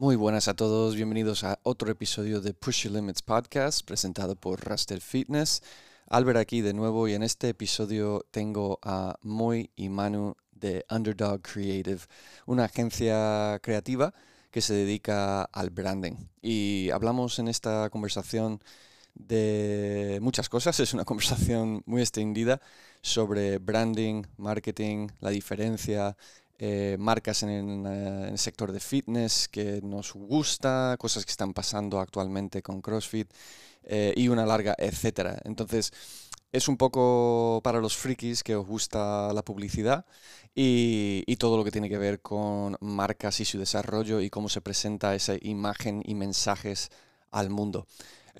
[0.00, 4.64] Muy buenas a todos, bienvenidos a otro episodio de Push Your Limits Podcast presentado por
[4.64, 5.60] Raster Fitness.
[6.06, 11.42] Albert aquí de nuevo y en este episodio tengo a Moy y Manu de Underdog
[11.42, 11.98] Creative,
[12.46, 14.14] una agencia creativa
[14.52, 16.28] que se dedica al branding.
[16.40, 18.62] Y hablamos en esta conversación
[19.16, 22.60] de muchas cosas, es una conversación muy extendida
[23.02, 26.16] sobre branding, marketing, la diferencia,
[26.58, 32.00] eh, marcas en, eh, el sector de fitness que nos gusta, cosas que están pasando
[32.00, 33.30] actualmente con CrossFit
[33.84, 35.40] eh, y una larga etcétera.
[35.44, 35.92] Entonces,
[36.52, 40.04] es un poco para los frikis que os gusta la publicidad
[40.54, 44.48] y, y, todo lo que tiene que ver con marcas y su desarrollo y cómo
[44.48, 46.90] se presenta esa imagen y mensajes
[47.30, 47.86] al mundo.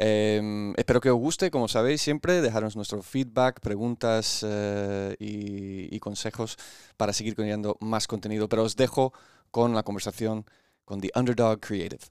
[0.00, 6.56] Em, espero que os guste, como sabéis siempre, dejarnos nuestro feedback, preguntas eh, y, consejos
[6.96, 8.48] para seguir creando más contenido.
[8.48, 9.12] Pero os dejo
[9.50, 10.44] con la conversación
[10.84, 12.04] con The Underdog Creative.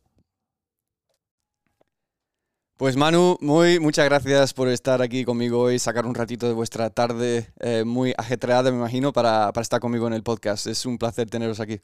[2.75, 6.89] Pues Manu, muy muchas gracias por estar aquí conmigo hoy, sacar un ratito de vuestra
[6.91, 10.67] tarde eh, muy ajetreada, me imagino, para, para estar conmigo en el podcast.
[10.67, 11.79] Es un placer teneros aquí.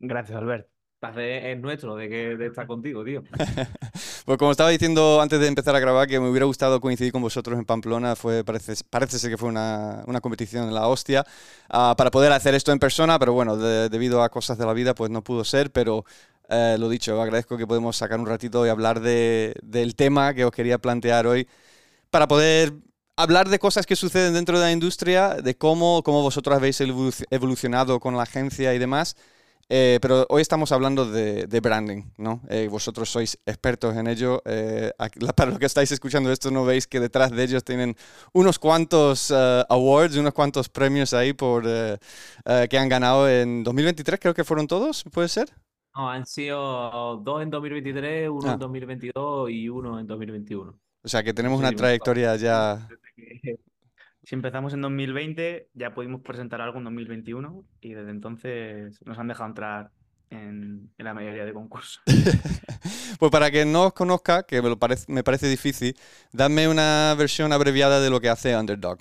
[0.00, 0.71] Gracias, Albert
[1.02, 3.22] es nuestro de, que, de estar contigo, tío.
[4.24, 7.22] pues como estaba diciendo antes de empezar a grabar, que me hubiera gustado coincidir con
[7.22, 11.26] vosotros en Pamplona, fue, parece, parece ser que fue una, una competición en la hostia,
[11.70, 14.94] uh, para poder hacer esto en persona, pero bueno, debido a cosas de la vida,
[14.94, 16.04] pues no pudo ser, pero
[16.48, 20.44] eh, lo dicho, agradezco que podemos sacar un ratito y hablar de, del tema que
[20.44, 21.48] os quería plantear hoy,
[22.10, 22.74] para poder
[23.16, 26.80] hablar de cosas que suceden dentro de la industria, de cómo, cómo vosotros habéis
[27.30, 29.16] evolucionado con la agencia y demás.
[29.74, 32.42] Eh, pero hoy estamos hablando de, branding, ¿no?
[32.50, 34.42] Eh, vosotros sois expertos en ello.
[34.44, 34.92] Eh,
[35.34, 37.96] para los que estáis escuchando esto, no veis que detrás de ellos tienen
[38.34, 44.44] unos cuantos awards, unos cuantos premios ahí por que han ganado en 2023, creo que
[44.44, 45.48] fueron todos, ¿puede ser?
[45.96, 49.50] No, han sido dos en 2023, uno en 2022 ah.
[49.50, 50.78] y uno en 2021.
[51.02, 52.86] O sea que tenemos una trayectoria ya
[54.22, 59.28] si empezamos en 2020, ya pudimos presentar algo en 2021 y desde entonces nos han
[59.28, 59.90] dejado entrar
[60.30, 62.02] en, la mayoría de concursos.
[63.18, 65.96] pues para quien no os conozca, que me, parece, me parece difícil,
[66.32, 68.98] dame una versión abreviada de lo que hace Underdog.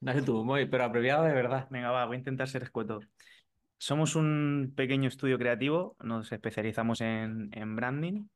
[0.00, 1.66] Dale tú, muy, pero abreviada de verdad.
[1.70, 3.00] Venga, va, voy a intentar ser escueto.
[3.78, 8.26] Somos un pequeño estudio creativo, nos especializamos en, en branding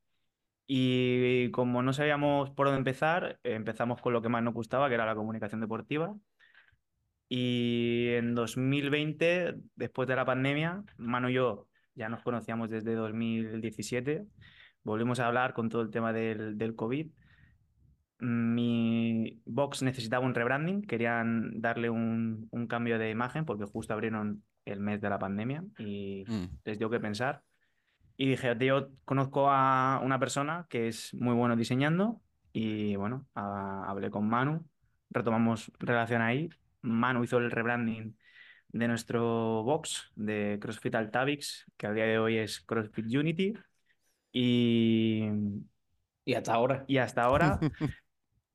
[0.73, 4.95] y como no sabíamos por dónde empezar, empezamos con lo que más nos gustaba, que
[4.95, 6.15] era la comunicación deportiva.
[7.27, 14.23] Y en 2020, después de la pandemia, Manu y yo ya nos conocíamos desde 2017,
[14.85, 17.11] volvimos a hablar con todo el tema del, del COVID.
[18.19, 24.41] Mi box necesitaba un rebranding, querían darle un, un, cambio de imagen porque justo abrieron
[24.63, 26.45] el mes de la pandemia y mm.
[26.63, 27.43] les dio que pensar.
[28.17, 32.21] Y dije, yo conozco a una persona que es muy bueno diseñando
[32.53, 34.65] y bueno, hablé con Manu,
[35.09, 36.49] retomamos relación ahí.
[36.81, 38.17] Manu hizo el rebranding
[38.69, 43.53] de nuestro box de CrossFit Altavix, que al día de hoy es CrossFit Unity.
[44.31, 45.25] Y,
[46.25, 46.85] y hasta ahora.
[46.87, 47.59] Y hasta ahora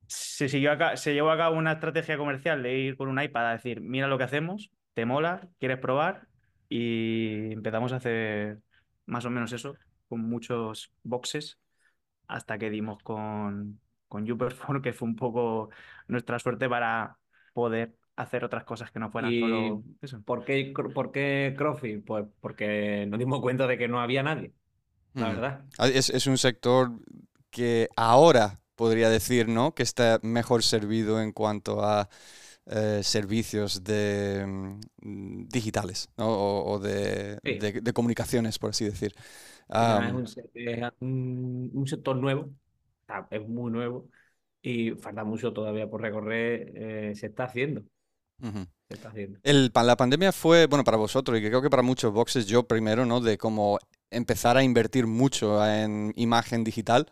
[0.07, 3.49] se, siguió acá, se llevó a cabo una estrategia comercial de ir con un iPad
[3.49, 6.27] a decir, mira lo que hacemos, te mola, quieres probar.
[6.69, 8.59] Y empezamos a hacer
[9.07, 9.75] más o menos eso,
[10.07, 11.57] con muchos boxes,
[12.27, 15.69] hasta que dimos con, con Uperform, que fue un poco
[16.07, 17.17] nuestra suerte para
[17.53, 20.21] poder hacer otras cosas que no fueran solo eso.
[20.23, 22.03] ¿Por qué, por qué CrossFit?
[22.05, 24.53] Pues porque nos dimos cuenta de que no había nadie,
[25.13, 25.35] la mm.
[25.35, 25.65] verdad.
[25.77, 26.91] Ah, es, es, un sector
[27.49, 29.73] que ahora podría decir, ¿no?
[29.73, 32.09] Que está mejor servido en cuanto a
[32.69, 34.45] eh, servicios de,
[35.01, 39.13] mm, digitales o, de, de, comunicaciones, por así decir.
[40.53, 42.49] es, un, sector nuevo,
[43.31, 44.09] es muy nuevo
[44.61, 47.83] y falta mucho todavía por recorrer, eh, se está haciendo.
[48.41, 49.39] Se está haciendo.
[49.43, 52.67] El, la pandemia fue, bueno, para vosotros y que creo que para muchos boxes, yo
[52.67, 53.21] primero, ¿no?
[53.21, 53.79] De cómo
[54.11, 57.07] empezar a invertir mucho en imagen digital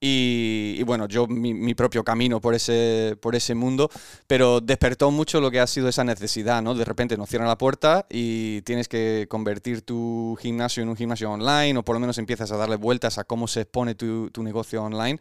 [0.00, 3.90] y, bueno, yo mi, propio camino por ese, por ese mundo,
[4.26, 6.74] pero despertó mucho lo que ha sido esa necesidad, ¿no?
[6.74, 11.30] De repente nos cierran la puerta y tienes que convertir tu gimnasio en un gimnasio
[11.30, 14.42] online o por lo menos empiezas a darle vueltas a cómo se expone tu, tu
[14.42, 15.18] negocio online.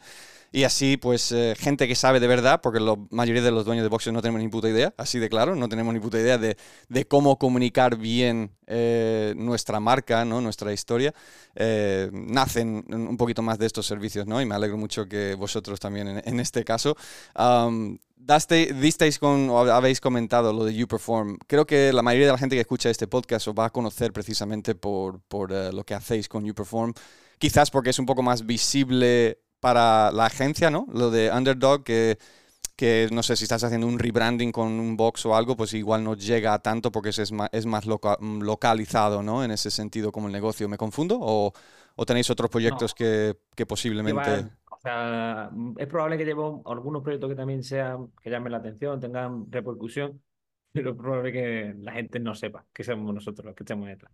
[0.51, 3.83] Y así pues eh, gente que sabe de verdad, porque la mayoría de los dueños
[3.83, 6.37] de boxes no tenemos ni puta idea, así de claro, no tenemos ni puta idea
[6.37, 6.57] de,
[6.89, 10.41] de cómo comunicar bien eh, nuestra marca, ¿no?
[10.41, 11.13] nuestra historia,
[11.55, 14.41] eh, nacen un poquito más de estos servicios, ¿no?
[14.41, 16.95] Y me alegro mucho que vosotros también en, este caso.
[18.15, 21.37] Daste, disteis con, o habéis comentado lo de YouPerform.
[21.47, 24.75] Creo que la mayoría de la gente que escucha este podcast va a conocer precisamente
[24.75, 26.93] por, por lo que hacéis con YouPerform
[27.37, 30.87] quizás porque es un poco más visible para la agencia, ¿no?
[30.93, 32.17] Lo de Underdog, que,
[32.75, 36.03] que no sé si estás haciendo un rebranding con un box o algo, pues igual
[36.03, 39.43] no llega a tanto porque es más, es más localizado, ¿no?
[39.43, 40.69] En ese sentido como el negocio.
[40.69, 41.17] ¿Me confundo?
[41.19, 41.53] ¿O,
[41.95, 44.45] o tenéis otros proyectos que, que, posiblemente...
[44.69, 48.99] o sea, es probable que lleve algunos proyectos que también sean, que llamen la atención,
[48.99, 50.21] tengan repercusión,
[50.71, 54.11] pero es probable que la gente no sepa que somos nosotros los que estamos detrás.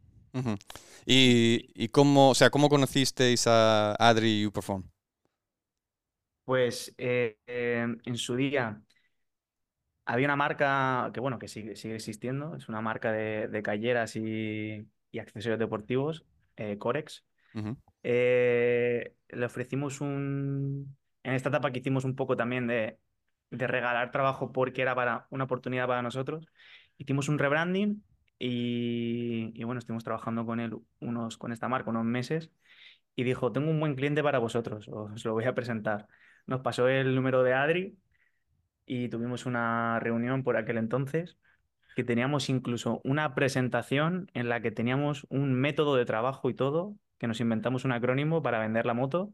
[1.06, 4.84] ¿Y, y cómo, o sea, cómo conocisteis a Adri y Uperform?
[6.46, 8.82] Pues eh, em, en su día
[10.06, 14.16] había una marca que, bueno, que sigue, sigue existiendo, es una marca de, de calleras
[14.16, 16.26] y, y, accesorios deportivos,
[16.58, 17.26] eh, Corex.
[18.04, 20.98] Eh, le ofrecimos un...
[21.24, 23.00] En esta etapa que hicimos un poco también de,
[23.50, 26.48] de regalar trabajo porque era para una oportunidad para nosotros,
[26.98, 28.04] hicimos un rebranding
[28.40, 32.52] y, bueno, estuvimos trabajando con él unos, con esta marca unos meses
[33.16, 36.08] y dijo, tengo un buen cliente para vosotros, os lo voy a presentar.
[36.46, 37.98] Nos pasó el número de Adri
[38.86, 41.38] y tuvimos una reunión por aquel entonces
[41.96, 46.96] que teníamos incluso una presentación en la que teníamos un método de trabajo y todo,
[47.20, 49.32] que nos inventamos un acrónimo para vender la moto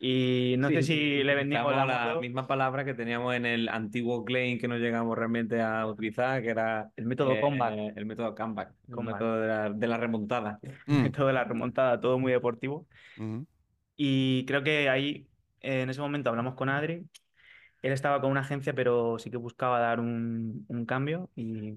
[0.00, 4.58] y no sé si le vendimos la, misma palabra que teníamos en el antiguo claim
[4.58, 7.96] que no llegamos realmente a utilizar, que era el método eh, comeback.
[7.96, 10.60] el método comeback, el método de la, de la remontada.
[10.86, 11.02] El mm.
[11.02, 12.86] método de la remontada, todo muy deportivo.
[13.96, 15.26] Y creo que ahí,
[15.60, 17.06] en ese momento, hablamos con Adri.
[17.82, 21.30] Él estaba con una agencia, pero sí que buscaba dar un, un cambio.
[21.36, 21.74] Y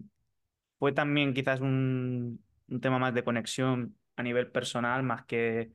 [0.79, 5.71] fue también quizás un, un tema más de conexión a nivel personal, más que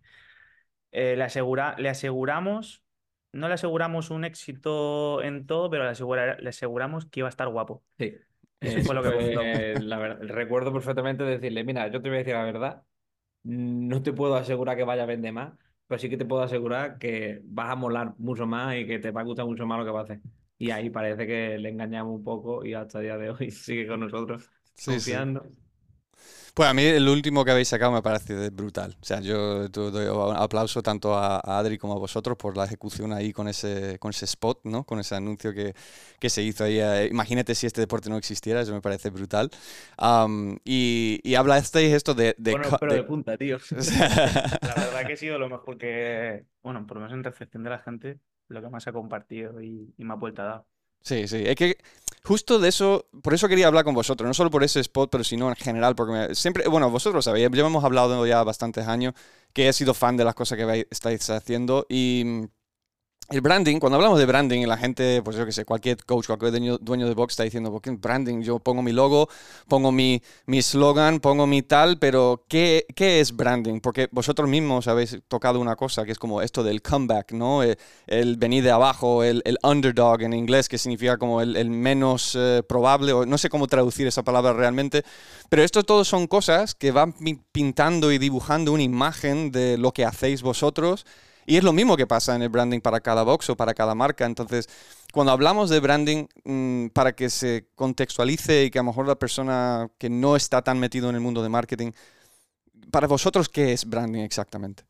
[0.93, 2.83] eh, le, asegura, le aseguramos,
[3.33, 7.49] no le aseguramos un éxito en todo, pero le, le aseguramos que iba a estar
[7.49, 7.83] guapo.
[7.99, 8.15] Sí.
[8.61, 12.35] Eso fue lo que la verdad, recuerdo perfectamente decirle, mira, yo te voy a decir
[12.35, 12.83] la verdad,
[13.43, 15.53] no te puedo asegurar que vaya a vender más,
[15.87, 19.11] pero sí que te puedo asegurar que vas a molar mucho más y que te
[19.11, 20.21] va a gustar mucho más lo que va a hacer.
[20.59, 23.87] Y ahí parece que le engañamos un poco y hasta el día de hoy sigue
[23.87, 24.51] con nosotros,
[24.85, 25.51] confiando.
[26.57, 28.97] Pues a mí el último que habéis sacado me parece brutal.
[29.03, 33.13] O sea, yo doy un aplauso tanto a, Adri como a vosotros por la ejecución
[33.13, 34.85] ahí con ese, con ese spot, ¿no?
[34.85, 35.75] Con ese anuncio que,
[36.19, 36.79] que se hizo ahí.
[36.81, 39.51] Eh, imagínate si este deporte no existiera, eso me parece brutal.
[40.65, 42.35] y, y hablasteis esto de...
[42.39, 43.59] de bueno, pero de, punta, tío.
[43.71, 47.71] la verdad que ha sido lo mejor que, bueno, por lo menos en recepción de
[47.71, 48.19] la gente,
[48.49, 50.65] lo que más ha compartido y, y me ha vuelto a dar.
[51.03, 51.43] Sí, sí.
[51.47, 51.77] Es que
[52.27, 55.23] justo de eso, por eso quería hablar con vosotros, no solo por ese spot, pero
[55.23, 59.15] sino en general, porque siempre, bueno, vosotros sabéis, ya hemos hablado ya bastantes años
[59.53, 62.49] que he sido fan de las cosas que estáis haciendo y
[63.29, 66.79] el branding, cuando hablamos de branding, la gente, pues yo que sé, cualquier coach, cualquier
[66.81, 68.41] dueño, de box está diciendo, ¿por qué branding?
[68.43, 69.29] Yo pongo mi logo,
[69.67, 73.81] pongo mi, mi slogan, pongo mi tal, pero ¿qué, ¿qué, es branding?
[73.81, 77.65] Porque vosotros mismos habéis tocado una cosa que es como esto del comeback, ¿no?
[77.65, 77.77] Eh,
[78.07, 82.37] el, venir de abajo, el, el, underdog en inglés, que significa como el, el menos
[82.39, 85.03] eh, probable, o no sé cómo traducir esa palabra realmente,
[85.49, 87.13] pero esto todo son cosas que van
[87.51, 91.05] pintando y dibujando una imagen de lo que hacéis vosotros
[91.47, 93.95] y es lo mismo que pasa en el branding para cada box o para cada
[93.95, 94.27] marca.
[94.27, 94.69] Entonces,
[95.13, 99.17] cuando hablamos de branding, mm, para que se contextualice y que a lo mejor la
[99.17, 101.93] persona que no está tan metido en el mundo de marketing,
[102.91, 104.85] para vosotros, ¿qué es branding exactamente?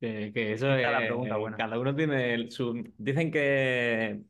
[0.00, 1.56] Que, eso es la pregunta buena.
[1.56, 2.84] Cada uno tiene su.
[2.98, 4.20] Dicen que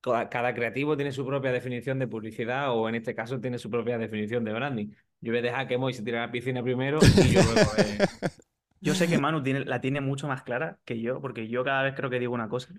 [0.00, 3.98] cada creativo tiene su propia definición de publicidad o en este caso tiene su propia
[3.98, 4.86] definición de branding.
[5.20, 7.70] Yo voy a dejar que Moy se tire a la piscina primero y yo luego
[7.76, 7.98] eh,
[8.80, 11.94] Yo sé que Manu la tiene mucho más clara que yo, porque yo cada vez
[11.94, 12.74] creo que digo una cosa.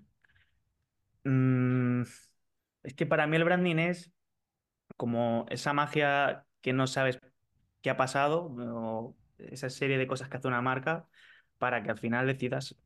[1.24, 2.02] Mm,
[2.82, 4.12] es que para mí el branding es
[4.96, 7.20] como esa magia que no sabes
[7.82, 11.08] qué ha pasado, o esa serie de cosas que hace una marca
[11.58, 12.76] para que al final decidas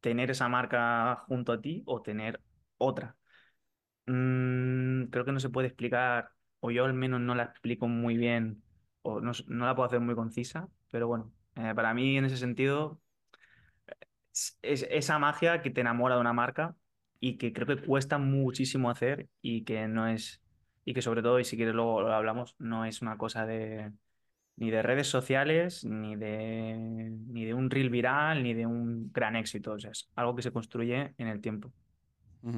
[0.00, 2.40] tener esa marca junto a ti o tener
[2.78, 3.16] otra.
[4.06, 8.16] Mm, creo que no se puede explicar, o yo al menos no la explico muy
[8.16, 8.62] bien,
[9.02, 9.32] o no
[9.66, 13.00] la puedo hacer muy concisa, pero bueno, eh, para mí, en ese sentido,
[14.62, 16.74] es esa magia que te enamora de una marca
[17.20, 20.42] y que creo que cuesta muchísimo hacer y que no es,
[20.84, 23.92] y que sobre todo, y si quieres luego lo hablamos, no es una cosa de,
[24.56, 26.76] ni de redes sociales, ni de,
[27.28, 29.72] ni de un reel viral, ni de un gran éxito.
[29.72, 31.72] O sea, es algo que se construye en el tiempo.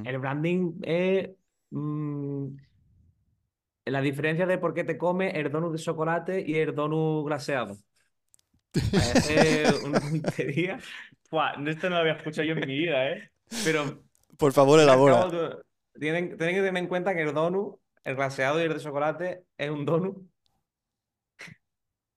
[0.04, 1.30] El branding es
[1.70, 2.46] mm,
[3.86, 7.76] la diferencia de por qué te comes el donut de chocolate y el donut glaseado.
[8.92, 10.78] Parece una tontería.
[11.30, 13.30] Buah, esto no lo había escuchado yo en mi vida, ¿eh?
[13.64, 14.02] Pero
[14.36, 15.28] Por favor, elabora.
[15.98, 19.44] Tienen, tienen que tener en cuenta que el donut, el glaseado y el de chocolate
[19.56, 20.18] es un donut.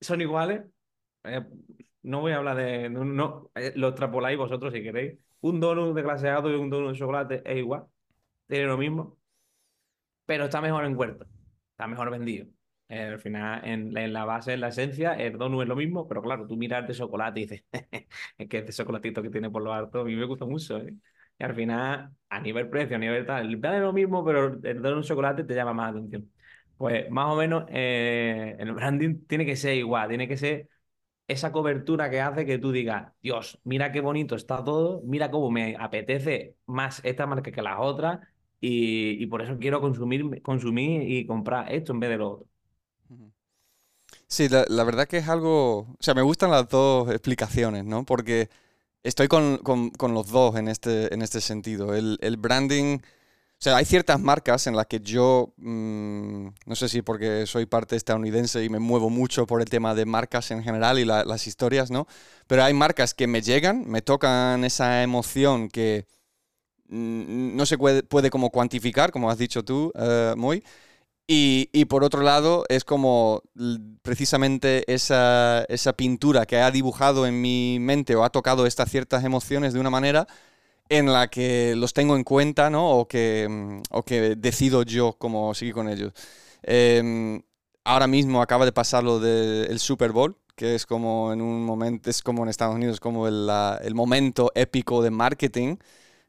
[0.00, 0.62] Son iguales.
[1.24, 1.44] Eh,
[2.02, 2.88] no voy a hablar de.
[2.88, 5.18] No, no, eh, lo extrapoláis vosotros si queréis.
[5.40, 7.86] Un donut de glaseado y un donut de chocolate es igual.
[8.48, 9.16] Tiene lo mismo.
[10.26, 11.26] Pero está mejor envuelto.
[11.70, 12.46] Está mejor vendido.
[12.90, 15.76] Eh, al final, en, la- en la base, en la esencia, el donut es lo
[15.76, 17.64] mismo, pero claro, tú miras de chocolate y dices,
[18.38, 20.94] es que este chocolatito que tiene por lo alto, a mí me gusta mucho, ¿eh?
[21.38, 24.82] Y al final, a nivel precio, a nivel tal, el es lo mismo, pero el
[24.82, 26.32] donut chocolate te llama más atención.
[26.78, 30.68] Pues más o menos eh, el branding tiene que ser igual, tiene que ser
[31.28, 35.50] esa cobertura que hace que tú digas, Dios, mira qué bonito está todo, mira cómo
[35.50, 38.20] me apetece más esta marca que las otras
[38.60, 42.48] y, y por eso quiero consumir, consumir y comprar esto en vez de lo otro.
[44.26, 45.78] Sí, la, la verdad que es algo...
[45.80, 48.04] O sea, me gustan las dos explicaciones, ¿no?
[48.04, 48.48] Porque
[49.02, 51.94] estoy con, con- con los dos en este, en este sentido.
[51.94, 52.98] El, el branding...
[52.98, 57.66] O sea, hay ciertas marcas en las que yo, mm, no sé si porque soy
[57.66, 61.24] parte estadounidense y me muevo mucho por el tema de marcas en general y la-
[61.24, 62.06] las historias, ¿no?
[62.48, 66.06] Pero hay marcas que me llegan, me tocan esa emoción que
[66.88, 70.62] mm, no se puede, puede como cuantificar, como has dicho tú, eh, Moy.
[71.30, 73.42] Y, y por otro lado, es como
[74.02, 79.24] precisamente esa, esa pintura que ha dibujado en mi mente o ha tocado estas ciertas
[79.24, 80.26] emociones de una manera
[80.88, 82.90] en la que los tengo en cuenta, ¿no?
[82.92, 86.12] O que, mm, o que decido yo cómo seguir con ellos.
[86.62, 87.42] Em,
[87.84, 92.10] ahora mismo acaba de pasar lo del Super Bowl, que es como en un momento,
[92.10, 93.48] es como en Estados Unidos, como el,
[93.82, 95.76] el momento épico de marketing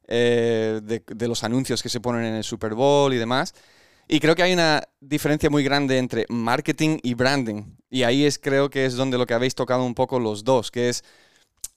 [0.08, 3.54] eh, de, de los anuncios que se ponen en el Super Bowl y demás.
[4.12, 7.78] Y creo que hay una diferencia muy grande entre marketing y branding.
[7.92, 10.72] Y ahí es creo que es donde lo que habéis tocado un poco los dos,
[10.72, 11.04] que es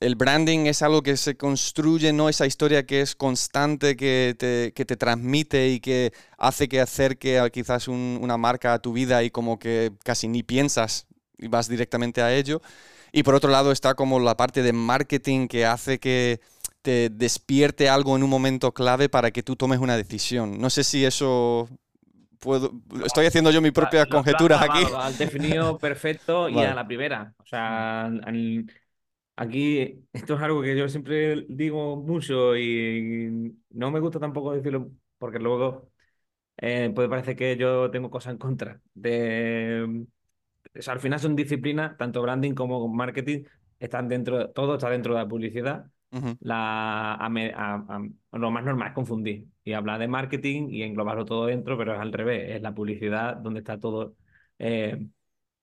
[0.00, 4.72] el branding es algo que se construye, no esa historia que es constante, que te,
[4.74, 8.92] que te transmite y que hace que acerque a quizás un- una marca a tu
[8.94, 11.06] vida y como que casi ni piensas
[11.38, 12.62] y vas directamente a ello.
[13.12, 16.40] Y por otro lado está como la parte de marketing que hace que
[16.82, 20.60] te despierte algo en un momento clave para que tú tomes una decisión.
[20.60, 21.68] No sé si eso
[22.42, 22.72] puedo...
[23.04, 24.84] Estoy haciendo yo mis propias conjeturas aquí.
[24.96, 26.68] has definido perfecto y Vale.
[26.68, 27.34] a la primera.
[27.38, 28.66] O sea, al-
[29.36, 34.90] aquí esto es algo que yo siempre digo mucho y no me gusta tampoco decirlo
[35.18, 35.90] porque luego
[36.58, 38.80] eh, puede parecer que yo tengo cosas en contra.
[38.94, 40.06] De,
[40.78, 43.44] o sea, al final son disciplinas, tanto branding como marketing,
[43.78, 47.86] están dentro, todo está dentro de la publicidad Ujú, la, a a-
[48.32, 51.94] a- lo más normal es confundir y hablar de marketing y englobarlo todo dentro, pero
[51.94, 54.16] es al revés, es la publicidad donde está todo,
[54.58, 55.06] eh,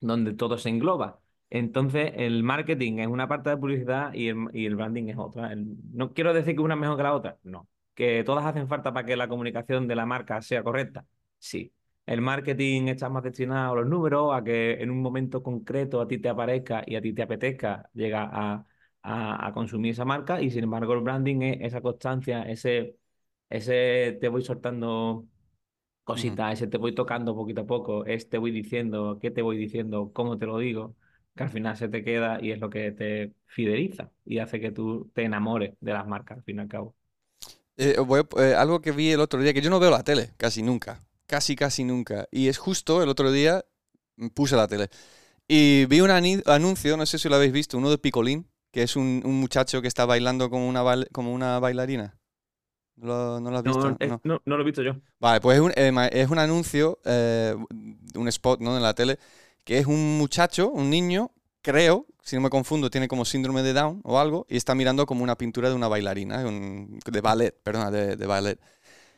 [0.00, 1.20] donde todo se engloba.
[1.50, 5.52] Entonces, el marketing es una parte de publicidad y el, y el branding es otra.
[5.56, 7.68] No quiero decir que una es mejor que la otra, no.
[7.94, 11.04] Que todas hacen falta para que la comunicación de la marca sea correcta,
[11.38, 11.72] sí.
[12.06, 16.08] El marketing está más destinado a los números, a que en un momento concreto a
[16.08, 18.64] ti te aparezca y a ti te apetezca llegar a
[19.02, 22.96] a, a consumir esa marca y sin embargo el branding es esa constancia, ese,
[23.50, 25.26] ese te voy soltando
[26.04, 29.56] cositas, ese te voy tocando poquito a poco, es te voy diciendo, qué te voy
[29.58, 30.96] diciendo, cómo te lo digo,
[31.36, 34.72] que al final se te queda y es lo que te fideliza y hace que
[34.72, 36.96] tú te enamores de las marcas al fin y al cabo.
[37.76, 40.02] Eh, voy a- eh, algo que vi el otro día, que yo no veo la
[40.04, 42.28] tele casi nunca, casi casi nunca.
[42.30, 43.64] Y es justo el otro día
[44.16, 44.90] mm, puse la tele.
[45.48, 48.96] Y vi un anuncio, no sé si lo habéis visto, uno de Picolín, que es
[48.96, 52.18] un, un muchacho que está bailando como una, como una bailarina.
[53.00, 53.90] ¿No lo, no lo has visto?
[53.90, 54.20] No, es- No.
[54.24, 54.92] no, no lo he visto yo.
[55.18, 57.54] Vale, pues es un, eh, es un anuncio, eh,
[58.14, 58.76] un spot ¿no?
[58.76, 59.18] en la tele,
[59.64, 61.30] que es un muchacho, un niño,
[61.62, 65.04] creo, si no me confundo, tiene como síndrome de Down o algo, y está mirando
[65.06, 68.58] como una pintura de una bailarina, un- de ballet, perdona, de, de ballet.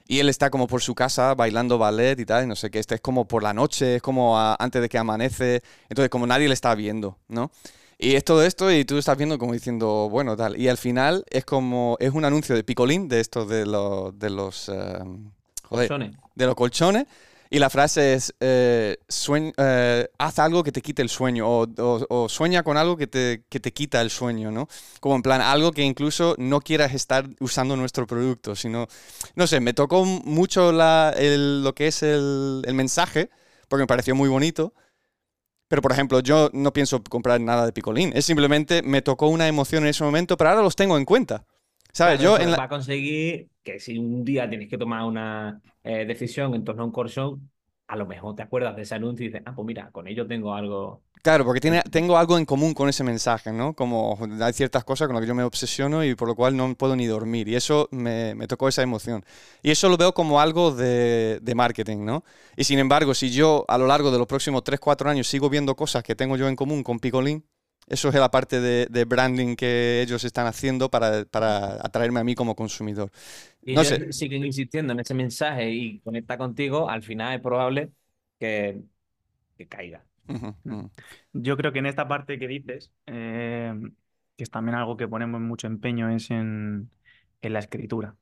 [0.08, 2.80] Y él está como por su casa bailando ballet y tal, y no sé qué,
[2.80, 6.26] este es como por la noche, es como a- antes de que amanece, entonces como
[6.26, 7.50] nadie le está viendo, ¿no?
[8.02, 10.60] Y es todo esto y tú estás viendo como diciendo, bueno, tal.
[10.60, 14.28] Y al final es como, es un anuncio de Picolín, de estos de los, de
[14.28, 14.64] los,
[15.62, 16.16] joder, Colchones.
[16.34, 17.06] de los colchones.
[17.48, 21.66] Y la frase es, eh, sueñ- eh, haz algo que te quite el sueño o,
[21.78, 24.66] o- o sueña con algo que te, que te quita el sueño, ¿no?
[24.98, 28.88] Como en plan, algo que incluso no quieras estar usando nuestro producto, sino,
[29.36, 33.28] no sé, me tocó mucho la- el- lo que es el, el mensaje,
[33.68, 34.72] porque me pareció muy bonito,
[35.72, 38.12] Pero, por ejemplo, yo no pienso comprar nada de picolín.
[38.14, 41.46] Es simplemente me tocó una emoción en ese momento, pero ahora los tengo en cuenta.
[41.94, 42.18] ¿Sabes?
[42.18, 45.62] Claro, yo en la- va a conseguir que si un día tienes que tomar una
[45.82, 47.40] eh, decisión en torno a un show,
[47.92, 50.26] a lo mejor te acuerdas de ese anuncio y dices, ah, pues mira, con ello
[50.26, 51.02] tengo algo.
[51.20, 53.74] Claro, porque tiene, tengo algo en común con ese mensaje, ¿no?
[53.74, 56.74] Como hay ciertas cosas con las que yo me obsesiono y por lo cual no
[56.74, 57.48] puedo ni dormir.
[57.48, 59.22] Y eso me, me tocó esa emoción.
[59.62, 62.24] Y eso lo veo como algo de, de marketing, ¿no?
[62.56, 65.50] Y sin embargo, si yo a lo largo de los próximos 3, 4 años sigo
[65.50, 67.44] viendo cosas que tengo yo en común con Picolín,
[67.88, 72.24] eso es la parte de, de branding que ellos están haciendo para, para atraerme a
[72.24, 73.10] mí como consumidor.
[73.62, 74.06] Y No ellos sé.
[74.10, 77.92] siguen insistiendo en ese mensaje y conecta contigo, al final es probable
[78.38, 78.82] que,
[79.58, 80.06] que caiga.
[81.32, 83.72] Yo creo que en esta parte que dices, eh,
[84.36, 86.90] que es también algo que ponemos mucho empeño, es en,
[87.42, 88.16] en la escritura.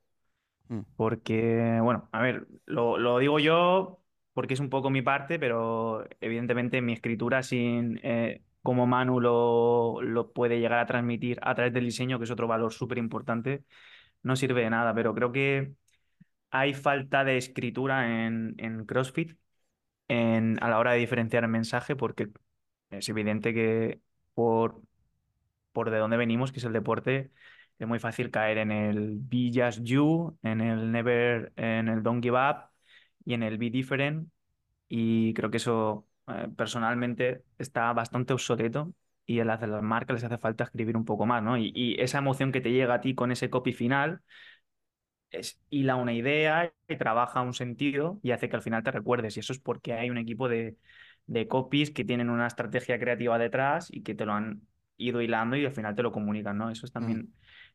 [0.70, 0.84] Mm.
[0.96, 4.02] Porque, bueno, a ver, lo, lo digo yo
[4.34, 10.02] porque es un poco mi parte, pero evidentemente mi escritura sin eh, cómo Manu lo,
[10.02, 13.64] lo puede llegar a transmitir a través del diseño, que es otro valor súper importante,
[14.22, 14.94] no sirve de nada.
[14.94, 15.74] Pero creo que
[16.50, 19.38] hay falta de escritura en, en CrossFit
[20.08, 22.30] en, a la hora de diferenciar el mensaje, porque
[22.90, 24.00] es evidente que
[24.34, 24.82] por,
[25.72, 27.30] por de dónde venimos, que es el deporte,
[27.78, 32.22] es muy fácil caer en el Be Just You, en el Never, en el Don't
[32.22, 32.70] Give Up
[33.24, 34.28] y en el Be Different.
[34.88, 38.92] Y creo que eso eh, personalmente está bastante obsoleto
[39.26, 41.56] y a las de las marcas les hace falta escribir un poco más, ¿no?
[41.58, 44.22] Y, y esa emoción que te llega a ti con ese copy final
[45.30, 49.36] es hila una idea y trabaja un sentido y hace que al final te recuerdes.
[49.36, 50.76] Y eso es porque hay un equipo de,
[51.26, 54.62] de copies que tienen una estrategia creativa detrás y que te lo han
[54.96, 56.70] ido hilando y al final te lo comunican, ¿no?
[56.70, 57.32] Eso es también,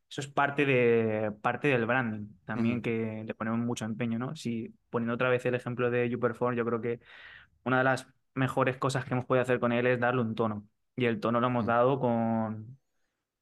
[0.10, 2.82] eso es parte de parte del branding, también Ujú.
[2.82, 4.36] que le ponemos mucho empeño, ¿no?
[4.36, 7.00] Si poniendo otra vez el ejemplo de YouPerform, yo creo que
[7.64, 10.68] una de las mejores cosas que hemos podido hacer con él es darle un tono.
[10.96, 11.68] Y el tono lo hemos Mm.
[11.68, 12.80] dado con,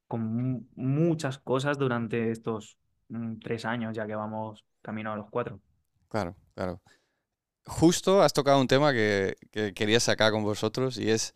[0.07, 2.77] con mu- muchas cosas durante estos
[3.09, 5.61] mm, tres años, ya que vamos camino a los cuatro.
[6.09, 6.81] Claro, claro.
[7.65, 11.35] Justo has tocado un tema que, que quería sacar con vosotros y es,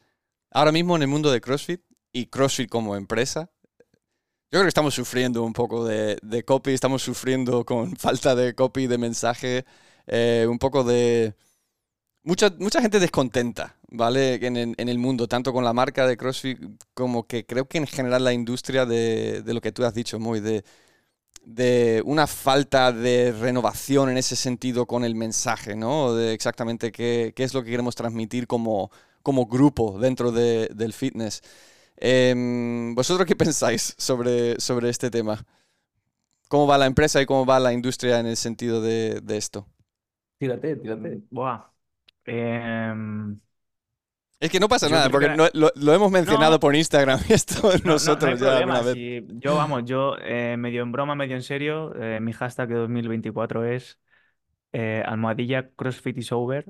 [0.52, 1.82] ahora mismo en el mundo de CrossFit
[2.14, 3.52] y CrossFit como empresa,
[4.52, 8.56] yo creo que estamos sufriendo un poco de, de copy, estamos sufriendo con falta de
[8.56, 9.66] copy, de mensaje,
[10.08, 11.36] eh, un poco de...
[12.28, 14.36] Mucha, mucha gente descontenta, ¿vale?
[14.46, 16.60] En, el- en el mundo, tanto con la marca de CrossFit
[16.94, 20.20] como que creo que en general la industria de, de lo que tú has dicho,
[20.20, 20.66] muy de,
[21.46, 26.16] de una falta de renovación en ese sentido con el mensaje, ¿no?
[26.16, 28.92] De exactamente qué, qué es lo que queremos transmitir como,
[29.24, 31.42] como grupo dentro de- del fitness.
[31.98, 35.46] Em, ¿Vosotros qué pensáis sobre, sobre este tema?
[36.50, 39.66] ¿Cómo va la empresa y cómo va la industria en el sentido de, de esto?
[40.40, 41.22] Tírate, tírate.
[41.32, 41.72] Buah.
[42.28, 43.40] Em,
[44.40, 46.60] Es que no pasa nada, porque no- lo, lo hemos mencionado No.
[46.60, 48.94] por Instagram esto no- no- no nosotros ya alguna vez.
[48.94, 52.76] si- yo, vamos, yo eh, medio en broma, medio en serio, eh, mi hashtag de
[52.76, 54.00] 2024 es
[54.74, 56.66] eh, almohadilla CrossFit is over.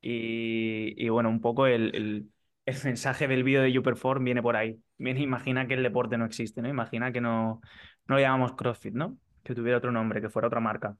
[0.00, 2.30] Y, y bueno, un poco el, el-
[2.66, 4.80] el mensaje del vídeo de YouPerform viene por ahí.
[4.98, 6.68] Viene, imagina que el deporte no existe, ¿no?
[6.68, 7.60] Imagina que no,
[8.06, 9.18] no lo llamamos CrossFit, ¿no?
[9.44, 10.96] Que tuviera otro nombre, que fuera otra marca.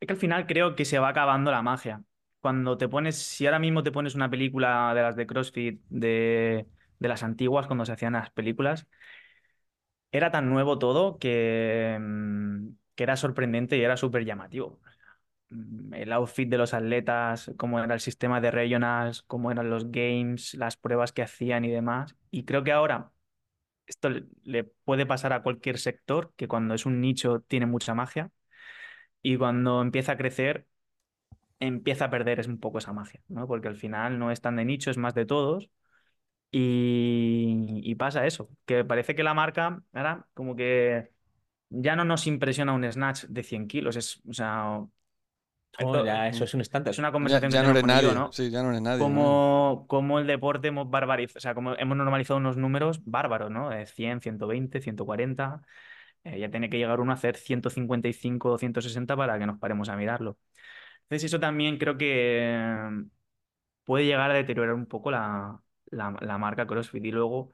[0.00, 2.02] Es que al final creo que se va acabando la magia.
[2.46, 6.66] Cuando te pones, si ahora mismo te pones una película de las de CrossFit, de,
[7.00, 8.86] de las antiguas, cuando se hacían las películas,
[10.12, 14.80] era tan nuevo todo que, mm, que era sorprendente y era súper llamativo.
[15.50, 19.90] Mm, El outfit de los atletas, cómo era el sistema de regionals, cómo eran los
[19.92, 22.16] games, las pruebas que hacían y demás.
[22.30, 23.12] Y creo que ahora
[23.86, 27.94] esto le- le puede pasar a cualquier sector, que cuando es un nicho tiene mucha
[27.94, 28.30] magia
[29.22, 30.66] y cuando empieza a crecer
[31.60, 33.46] empieza a perder es un poco esa magia, ¿no?
[33.46, 35.70] Porque al final no es tan de nicho, es más de todos.
[36.52, 41.12] Y, y pasa eso, que parece que la marca ahora como que
[41.70, 44.80] ya no nos impresiona un snatch de 100 kilos, es, o sea,
[45.78, 46.94] Oh, ya, eso es un estándar.
[46.94, 48.36] es una Ya, conversación ya que no eres nadie, ¿no?
[48.36, 49.10] sí, ya no eres nadie.
[49.10, 49.38] ¿no?
[49.38, 53.70] Como, como el deporte hemos barbarizado, o sea, como hemos normalizado unos números bárbaros, ¿no?
[53.70, 55.62] De 100, 120, 140.
[56.24, 59.88] eh, ya tiene que llegar uno a hacer 155 o 160 para que nos paremos
[59.90, 60.38] a mirarlo.
[61.06, 63.04] Entonces, eso también creo que
[63.84, 67.04] puede llegar a deteriorar un poco la, la, marca CrossFit.
[67.04, 67.52] Y luego,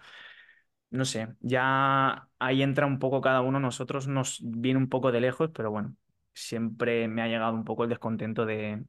[0.91, 3.61] no sé, ya ahí entra un poco cada uno.
[3.61, 5.97] Nosotros nos viene un poco de lejos, pero bueno,
[6.35, 8.85] siempre me ha llegado un poco el descontento de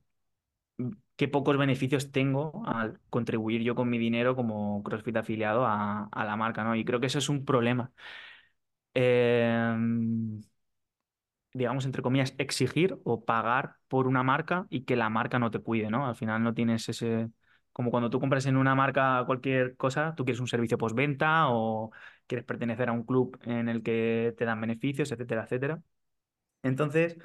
[1.16, 6.26] qué pocos beneficios tengo al contribuir yo con mi dinero como CrossFit afiliado a, a
[6.26, 6.76] la marca, ¿no?
[6.76, 7.92] Y creo que eso es un problema.
[8.96, 10.42] Em,
[11.54, 15.60] digamos, entre comillas, exigir o pagar por una marca y que la marca no te
[15.60, 16.08] cuide, ¿no?
[16.08, 17.30] Al final no tienes ese,
[17.72, 21.92] Como cuando tú compras en una marca cualquier cosa, tú quieres un servicio postventa o
[22.28, 25.82] quieres pertenecer a un club en el que te dan beneficios, etcétera, etcétera.
[26.64, 27.18] Entonces,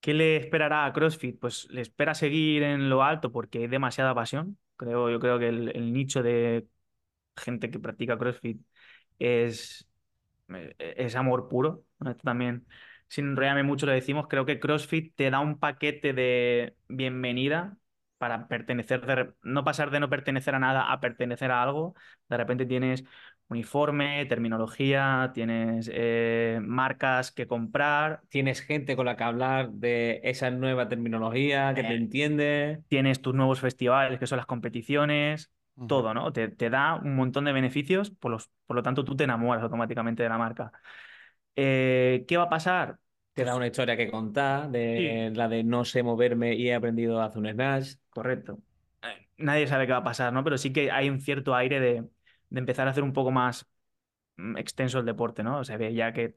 [0.00, 1.38] ¿qué le esperará a CrossFit?
[1.40, 4.58] Pues le espera seguir en lo alto porque hay demasiada pasión.
[4.76, 6.66] Creo, yo creo que el, nicho de
[7.36, 8.62] gente que practica CrossFit
[9.18, 9.88] es,
[10.48, 11.84] eh, es amor puro.
[12.00, 12.66] Esto también,
[13.10, 17.78] sin enrollarme mucho, lo decimos, creo que CrossFit te da un paquete de bienvenida
[18.18, 21.94] para pertenecer, de no pasar de no pertenecer a nada a pertenecer a algo.
[22.30, 23.04] De repente tienes
[23.48, 30.50] uniforme, terminología, tienes eh, marcas que comprar, Tienes gente con la que hablar de esa
[30.50, 32.84] nueva terminología, que te Eh, entiende.
[32.88, 35.52] tienes tus nuevos festivales, que son las competiciones,
[35.86, 36.32] todo, ¿no?
[36.32, 39.62] Te, te da un montón de beneficios, por los, por lo tanto tú te enamoras
[39.62, 40.72] automáticamente de la marca.
[41.56, 42.98] Eh, ¿qué va a pasar?
[43.34, 45.36] Te da una historia que contar, de Sí.
[45.36, 47.94] la de no sé moverme y he aprendido a hacer un snatch.
[48.10, 48.58] Correcto.
[49.02, 50.44] Eh, Nadie sabe qué va a pasar, ¿no?
[50.44, 52.02] Pero sí que hay un cierto aire de,
[52.50, 53.66] de empezar a hacer un poco más
[54.36, 55.64] mm, extenso el deporte, ¿no?
[55.64, 56.30] Se ve ya que,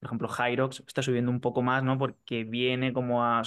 [0.00, 1.98] por ejemplo, Hyrox está subiendo un poco más, ¿no?
[1.98, 3.42] Porque viene como a,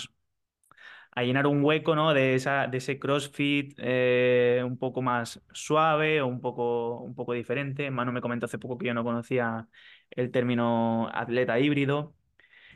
[1.12, 2.14] a llenar un hueco, ¿no?
[2.14, 7.34] De esa, de ese CrossFit eh, un poco más suave o un poco, un poco
[7.34, 7.92] diferente.
[7.92, 9.68] Manu me comentó hace poco que yo no conocía
[10.12, 12.16] el término atleta híbrido.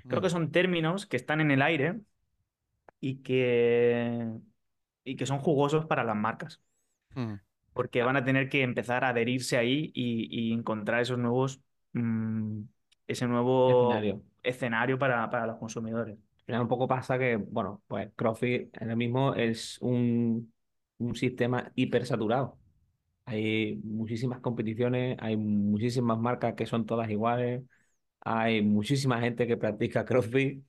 [0.07, 0.31] Creo que Mm.
[0.31, 2.01] son términos que están en el aire
[2.99, 4.27] y que,
[5.03, 6.61] y que son jugosos para las marcas
[7.15, 7.39] Mm.
[7.73, 11.61] porque van a tener que empezar a adherirse ahí y, y encontrar esos nuevos,
[11.93, 12.61] mm,
[13.07, 14.23] ese nuevo Escenario.
[14.43, 16.17] escenario para, para los consumidores.
[16.45, 20.53] Al final un poco pasa que, bueno, pues CrossFit ahora mismo es un,
[20.99, 22.59] un sistema hipersaturado.
[23.25, 27.63] Hay muchísimas competiciones, hay muchísimas marcas que son todas iguales,
[28.21, 30.63] hay muchísima gente que practica CrossFit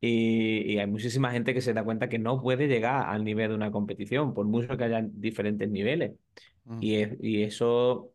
[0.00, 3.50] y, y hay muchísima gente que se da cuenta que no puede llegar al nivel
[3.50, 6.12] de una competición, por mucho que haya diferentes niveles.
[6.66, 6.80] Mm.
[6.80, 8.12] Y, es- y eso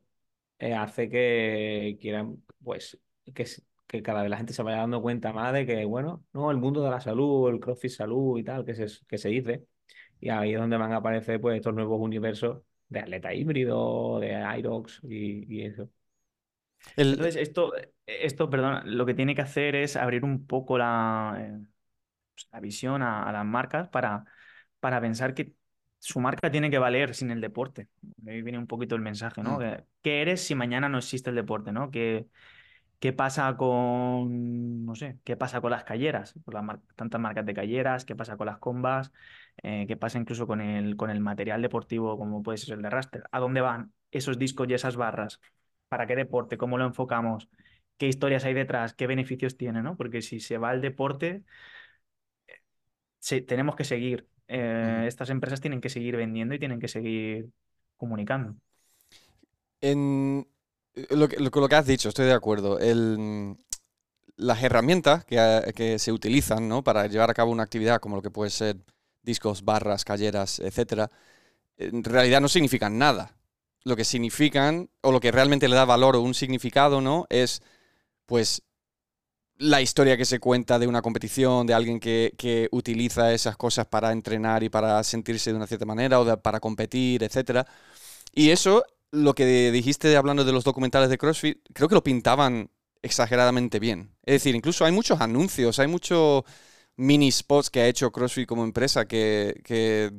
[0.59, 2.99] eh, hace que quieran, pues,
[3.33, 3.45] que,
[3.89, 6.57] que cada vez la gente se vaya dando cuenta más de que, bueno, no, el
[6.59, 9.67] mundo de la salud, el CrossFit salud y tal, que se, que se dice.
[10.21, 14.33] Y ahí es donde van a aparecer, pues, estos nuevos universos de atleta híbrido, de
[14.59, 15.89] Irox y, y eso.
[16.95, 17.73] El- Entonces, esto,
[18.05, 21.59] esto, perdón, lo que tiene que hacer es abrir un poco la, eh,
[22.35, 24.25] pues, la visión a, a las marcas para,
[24.79, 25.53] para pensar que
[25.99, 27.89] su marca tiene que valer sin el deporte.
[28.27, 29.57] Ahí viene un poquito el mensaje, ¿no?
[29.57, 29.59] Mm.
[29.59, 31.91] Que- ¿Qué eres si mañana no existe el deporte, ¿no?
[31.91, 32.27] ¿Qué,
[32.99, 36.33] qué pasa con, no sé, qué pasa con las calleras?
[36.45, 39.11] Con las mar- tantas marcas de calleras, qué pasa con las combas,
[39.63, 42.89] Eh, qué pasa incluso con el, con el material deportivo como puede ser el de
[42.89, 43.23] Raster.
[43.31, 45.39] ¿A dónde van esos discos y esas barras?
[45.89, 46.57] ¿Para qué deporte?
[46.57, 47.49] ¿Cómo lo enfocamos?
[47.97, 48.93] ¿Qué historias hay detrás?
[48.93, 49.97] ¿Qué beneficios tiene, ¿no?
[49.97, 51.43] Porque si se va al deporte,
[53.19, 54.27] se- tenemos que seguir.
[54.47, 55.07] Eh, Ujú.
[55.07, 57.49] estas empresas tienen que seguir vendiendo y tienen que seguir
[57.97, 58.55] comunicando.
[59.81, 60.47] En
[61.09, 62.79] lo que, lo, con lo que has dicho, estoy de acuerdo.
[62.79, 63.57] El,
[64.35, 66.83] las herramientas que, eh, que se utilizan ¿no?
[66.83, 68.77] para llevar a cabo una actividad como lo que puede ser
[69.21, 71.11] discos, barras, calleras, etcétera,
[71.77, 73.35] en realidad no significan nada.
[73.83, 77.25] Lo que significan, o lo que realmente le da valor o un significado, ¿no?
[77.29, 77.61] Es
[78.25, 78.61] pues
[79.57, 83.87] la historia que se cuenta de una competición, de alguien que, que utiliza esas cosas
[83.87, 87.67] para entrenar y para sentirse de una cierta manera o para competir, etcétera.
[88.33, 92.69] Y eso, lo que dijiste hablando de los documentales de CrossFit, creo que lo pintaban
[93.01, 94.11] exageradamente bien.
[94.23, 96.43] Es decir, incluso hay muchos anuncios, hay muchos
[96.97, 100.13] mini spots que ha hecho CrossFit como empresa que,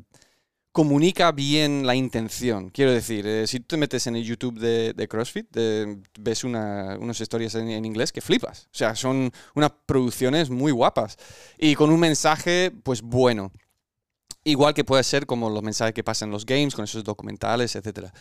[0.73, 2.71] comunica bien la intención.
[2.71, 5.49] Quiero decir, eh, si tú te metes en el YouTube de, CrossFit,
[6.21, 8.67] ves una- unas historias en, en inglés que flipas.
[8.67, 11.17] O sea, son unas producciones muy guapas
[11.59, 13.51] y con un mensaje, pues bueno.
[14.45, 17.77] Igual que puede ser como los mensajes que pasan en los games, con esos documentales,
[17.77, 18.13] etcétera.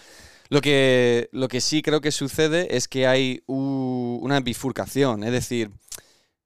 [0.49, 5.71] Lo que, lo que sí creo que sucede es que hay una bifurcación, es decir,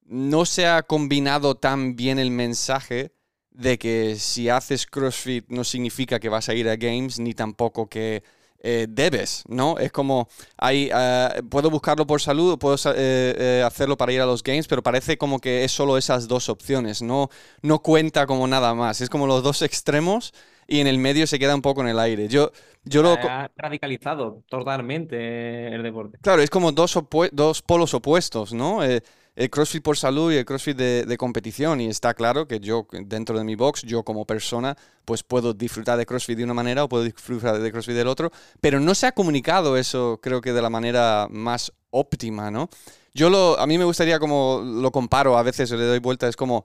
[0.04, 3.12] no se ha combinado tan bien el mensaje
[3.50, 7.88] de que si haces CrossFit no significa que vas a ir a Games ni tampoco
[7.88, 8.22] que
[8.58, 9.78] eh, debes, ¿no?
[9.78, 14.42] Es como, hay, ah, puedo buscarlo por salud puedo eh, hacerlo para ir a los
[14.42, 17.30] Games, pero parece como que es solo esas dos opciones, no,
[17.62, 20.34] no cuenta como nada más, es como los dos extremos
[20.66, 22.28] y en el medio se queda un poco en el aire.
[22.28, 22.52] Yo,
[22.84, 23.12] yo lo...
[23.12, 26.18] Ha radicalizado totalmente el deporte.
[26.22, 26.98] Claro, es como dos,
[27.32, 28.84] dos polos opuestos, ¿no?
[28.84, 29.02] Eh,
[29.36, 31.80] el CrossFit por salud y el CrossFit de, de competición.
[31.80, 35.98] Y está claro que yo, dentro de mi box, yo como persona, pues puedo disfrutar
[35.98, 38.30] de CrossFit de una manera o puedo disfrutar de CrossFit del otro.
[38.60, 42.68] Pero no se ha comunicado eso, creo que de la manera más óptima, ¿no?
[43.12, 46.36] Yo lo, a mí me gustaría como, lo comparo, a veces le doy vuelta, es
[46.36, 46.64] como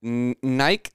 [0.00, 0.90] Nike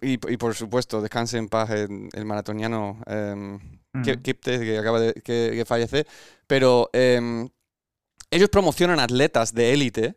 [0.00, 3.58] y, y por supuesto, descanse en paz el, el maratoniano em,
[3.94, 4.02] Mm.
[4.02, 6.06] Que acaba de que, que fallece.
[6.46, 7.48] Pero em,
[8.30, 10.14] ellos promocionan atletas de élite,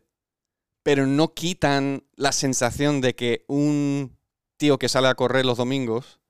[0.82, 4.16] pero no quitan la sensación de que un
[4.56, 6.20] tío que sale a correr los domingos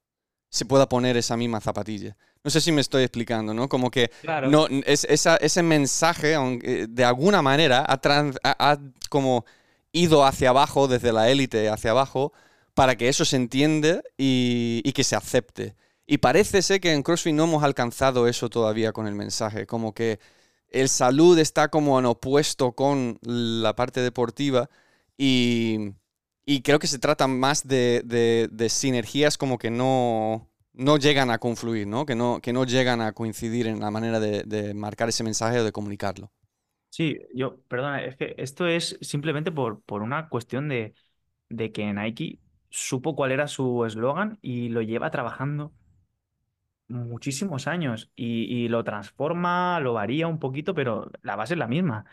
[0.50, 2.16] se pueda poner esa misma zapatilla.
[2.42, 3.68] No sé si me estoy explicando, ¿no?
[3.68, 4.48] Como que Claro.
[4.48, 8.78] no, es, esa- ese mensaje, aunque, de alguna manera, ha, trans- ha- ha
[9.10, 9.44] como
[9.92, 12.32] ido hacia abajo, desde la élite hacia abajo,
[12.74, 15.74] para que eso se entienda y, y que se acepte.
[16.06, 19.92] Y parece ser que en CrossFit no hemos alcanzado eso todavía con el mensaje, como
[19.92, 20.20] que
[20.68, 24.68] el salud está como en opuesto con la parte deportiva
[25.16, 25.94] y,
[26.62, 32.04] creo que se trata más de sinergias como que no, no llegan a confluir, ¿no?
[32.04, 35.58] Que, no, que no llegan a coincidir en la manera de, de marcar ese mensaje
[35.58, 36.30] o de comunicarlo.
[36.90, 40.94] Sí, yo, perdona, es que esto es simplemente por, por una cuestión de,
[41.48, 45.72] de que Nike supo cuál era su eslogan y lo lleva trabajando
[46.88, 51.66] muchísimos años y, y lo transforma, lo varía un poquito, pero la base es la
[51.68, 52.04] misma.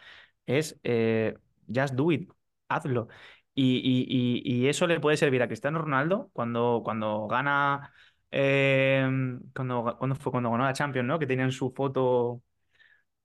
[0.46, 1.38] Es eh,
[1.74, 2.32] just do it,
[2.70, 3.08] hazlo.
[3.56, 7.94] Y, y- y- eso le puede servir a Cristiano Ronaldo cuando, cuando gana,
[8.32, 9.08] eh,
[9.56, 11.20] cuando, cuando fue cuando ganó la Champions, ¿no?
[11.20, 12.42] Que tenían su foto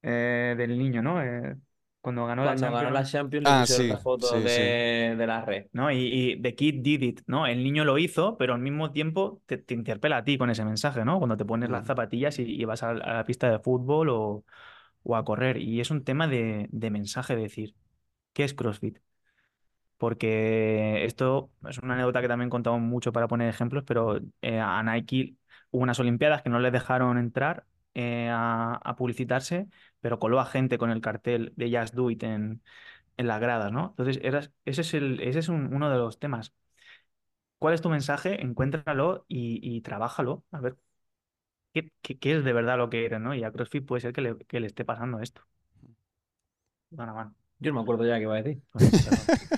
[0.02, 1.20] eh, del niño, ¿no?
[2.00, 3.10] Cuando ganó la ganó la Champions.
[3.10, 5.66] Champions le Ah, pusieron sí, la foto sí, de, de la red.
[5.72, 5.90] ¿no?
[5.92, 5.98] Y,
[6.32, 7.46] y The Kid did it, ¿no?
[7.46, 10.64] El niño lo hizo, pero al mismo tiempo te, te interpela a ti con ese
[10.64, 11.18] mensaje, ¿no?
[11.18, 14.44] Cuando te pones las zapatillas y, y vas a, a la pista de fútbol o,
[15.02, 15.58] o a correr.
[15.58, 17.74] Y es un tema de, de mensaje, decir,
[18.32, 18.98] ¿qué es CrossFit?
[19.96, 24.82] Porque esto es una anécdota que también contamos mucho para poner ejemplos, pero eh, a
[24.84, 25.36] Nike
[25.70, 27.66] hubo unas Olimpiadas que no les dejaron entrar
[27.98, 29.68] eh, a, a publicitarse,
[30.00, 32.62] pero coló a gente con el cartel de Just Do It en,
[33.18, 33.88] en las gradas, ¿no?
[33.90, 36.54] Entonces, eras- ese es, el, ese es un- uno de los temas.
[37.58, 38.40] ¿Cuál es tu mensaje?
[38.42, 40.44] Encuéntralo y, y trabájalo.
[40.52, 40.76] A ver
[41.74, 43.34] qué, qué- qué es de verdad lo que eres, ¿no?
[43.34, 45.42] Y a CrossFit puede ser que le, que le esté pasando esto.
[46.90, 48.62] Bueno, bueno, Yo no me acuerdo ya qué iba a decir.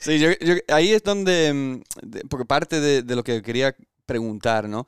[0.00, 3.74] Sí, yo- yo- ahí es donde, mm, porque parte de, de lo que quería
[4.06, 4.86] preguntar, ¿no?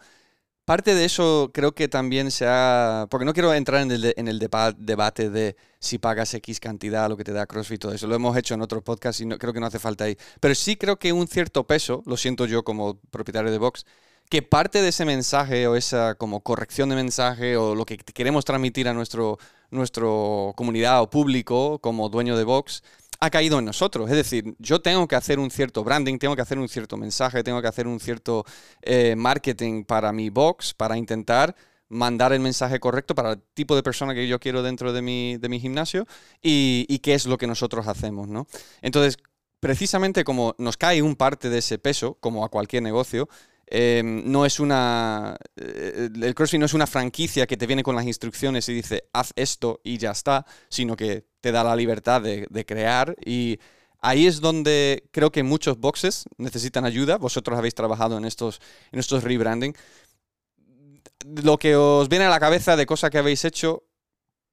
[0.68, 4.14] Parte de eso creo que también se ha, porque no quiero entrar en el, de-
[4.18, 7.92] en el depa- debate de si pagas X cantidad, lo que te da CrossFit todo
[7.94, 10.18] eso, lo hemos hecho en otros podcasts y no, creo que no hace falta ahí,
[10.40, 13.86] pero sí creo que un cierto peso, lo siento yo como propietario de Vox,
[14.28, 18.44] que parte de ese mensaje o esa como corrección de mensaje o lo que queremos
[18.44, 19.38] transmitir a nuestro,
[19.70, 22.82] nuestro comunidad o público como dueño de Vox
[23.20, 24.10] ha caído en nosotros.
[24.10, 27.42] Es decir, yo tengo que hacer un cierto branding, tengo que hacer un cierto mensaje,
[27.42, 28.44] tengo que hacer un cierto
[28.82, 31.54] eh, marketing para mi box, para intentar
[31.88, 35.38] mandar el mensaje correcto para el tipo de persona que yo quiero dentro de mi,
[35.38, 36.06] de mi gimnasio
[36.42, 38.46] y, y qué es lo que nosotros hacemos, ¿no?
[38.82, 39.16] Entonces,
[39.58, 43.28] precisamente como nos cae un parte de ese peso, como a cualquier negocio,
[43.70, 45.36] eh, no es una.
[45.56, 49.04] eh, el CrossFit no es una franquicia que te viene con las instrucciones y dice
[49.12, 53.14] haz esto y ya está, sino que te da la libertad de, de crear.
[53.24, 53.58] Y
[54.00, 57.18] ahí es donde creo que muchos boxes necesitan ayuda.
[57.18, 58.60] Vosotros habéis trabajado en estos,
[58.92, 59.74] en estos rebranding.
[61.42, 63.84] Lo que os viene a la cabeza de cosas que habéis hecho,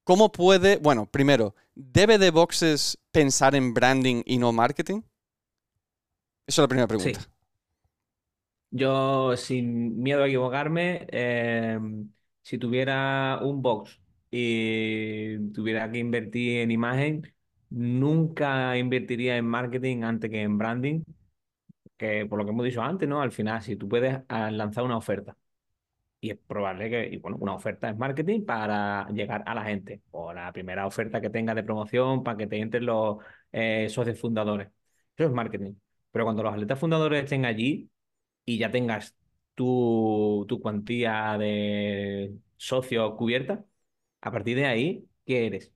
[0.04, 0.78] ¿cómo puede.
[0.78, 5.02] Bueno, primero, ¿debe de boxes pensar en branding y no marketing?
[6.46, 7.20] Esa es la primera pregunta.
[7.20, 7.26] Sí.
[8.76, 11.78] Yo, sin miedo a equivocarme, eh,
[12.42, 17.22] si tuviera un box y tuviera que invertir en imagen,
[17.70, 21.02] nunca invertiría en marketing antes que en branding,
[21.96, 23.22] que por lo que hemos dicho antes, ¿no?
[23.22, 25.36] Al final, si tú puedes ah, lanzar una oferta
[26.20, 30.02] y es probable que, y bueno, una oferta es marketing para llegar a la gente,
[30.10, 33.18] o la primera oferta que tengas de promoción para que te entren los
[33.52, 34.68] eh, socios fundadores.
[35.16, 35.74] Eso es marketing.
[36.10, 37.90] Pero cuando los atletas fundadores estén allí
[38.46, 39.16] y ya tengas
[39.56, 43.66] tu, tu cuantía de socios cubierta,
[44.22, 45.72] a partir de ahí, ¿qué eres?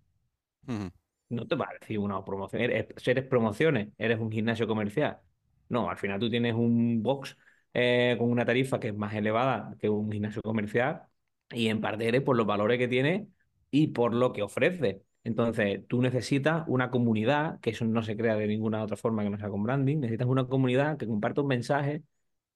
[1.28, 2.62] No te va a decir una promoción.
[2.62, 5.20] Eres, eres promociones, eres un gimnasio comercial.
[5.68, 7.36] No, al final tú tienes un box
[7.72, 11.02] eh, con una tarifa que es más elevada que un gimnasio comercial
[11.50, 13.28] y en parte eres por los valores que tiene
[13.70, 15.02] y por lo que ofrece.
[15.22, 19.30] Entonces, tú necesitas una comunidad, que eso no se crea de ninguna otra forma que
[19.30, 22.02] no sea con branding, necesitas una comunidad que comparta un mensaje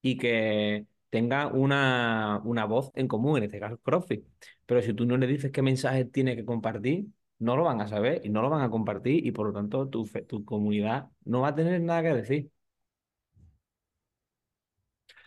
[0.04, 4.22] y que tenga una, una voz en común, en este caso CrossFit.
[4.66, 7.06] Pero si tú no le dices qué mensaje tiene que compartir,
[7.38, 9.88] no lo van a saber y no lo van a compartir y por lo tanto
[9.88, 12.50] tu, tu comunidad no va a tener nada que decir.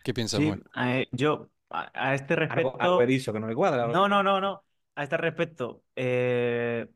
[0.03, 2.81] ¿Qué piensas, Sí, eh, yo a, a este Algo, respecto.
[2.81, 3.87] algo he dicho que no le cuadra.
[3.87, 4.63] No, no, no, no.
[4.93, 6.87] A este respecto, eh,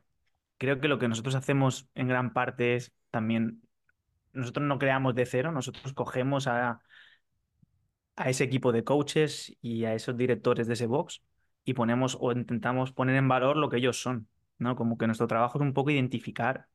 [0.59, 3.63] creo que lo que nosotros hacemos en gran parte es también
[4.33, 6.81] nosotros no creamos de cero, nosotros cogemos a,
[8.15, 11.21] a ese equipo de coaches y a esos directores de ese box
[11.63, 14.75] y ponemos o intentamos poner en valor lo que ellos son, ¿no?
[14.75, 16.67] Como que nuestro trabajo es un poco identificar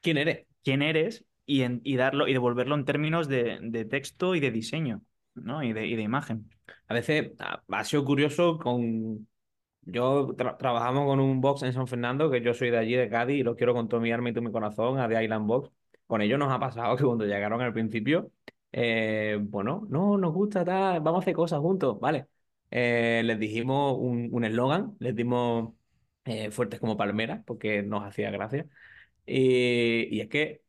[0.00, 0.46] ¿Quién eres?
[0.62, 4.50] quién eres y, en- y darlo y devolverlo en términos de, de texto y de
[4.50, 5.02] diseño,
[5.34, 5.62] ¿no?
[5.62, 6.50] Y de, y de imagen.
[6.88, 9.28] A veces ha, ha sido curioso con...
[9.82, 13.08] Yo tra- trabajamos con un box en San Fernando, que yo soy de allí, de
[13.08, 15.46] Cádiz, y lo quiero con todo mi alma y todo mi corazón, a The Island
[15.46, 15.70] Box.
[16.06, 18.30] Con ellos nos ha pasado que cuando llegaron al principio,
[18.72, 22.26] eh, bueno, no, nos gusta, tal, vamos a hacer cosas juntos, ¿vale?
[22.70, 25.74] Eh, les dijimos un un eslogan, les dimos
[26.24, 28.66] eh, fuertes como palmeras, porque nos hacía gracia.
[29.26, 30.62] Y, y es que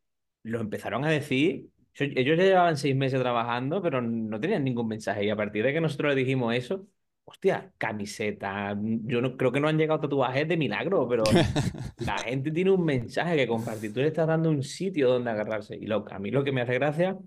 [0.43, 1.67] lo empezaron a decir.
[1.95, 5.25] yo- Ellos ya llevaban seis meses trabajando, pero no tenían ningún mensaje.
[5.25, 6.87] Y a partir de que nosotros les dijimos eso,
[7.25, 8.75] hostia, camiseta.
[8.81, 11.43] Yo no creo que no han llegado tatuajes de milagro, pero
[11.97, 13.93] la gente tiene un mensaje que compartir.
[13.93, 15.75] Tú le estás dando un sitio donde agarrarse.
[15.77, 17.17] Y lo, a mí lo que me hace gracia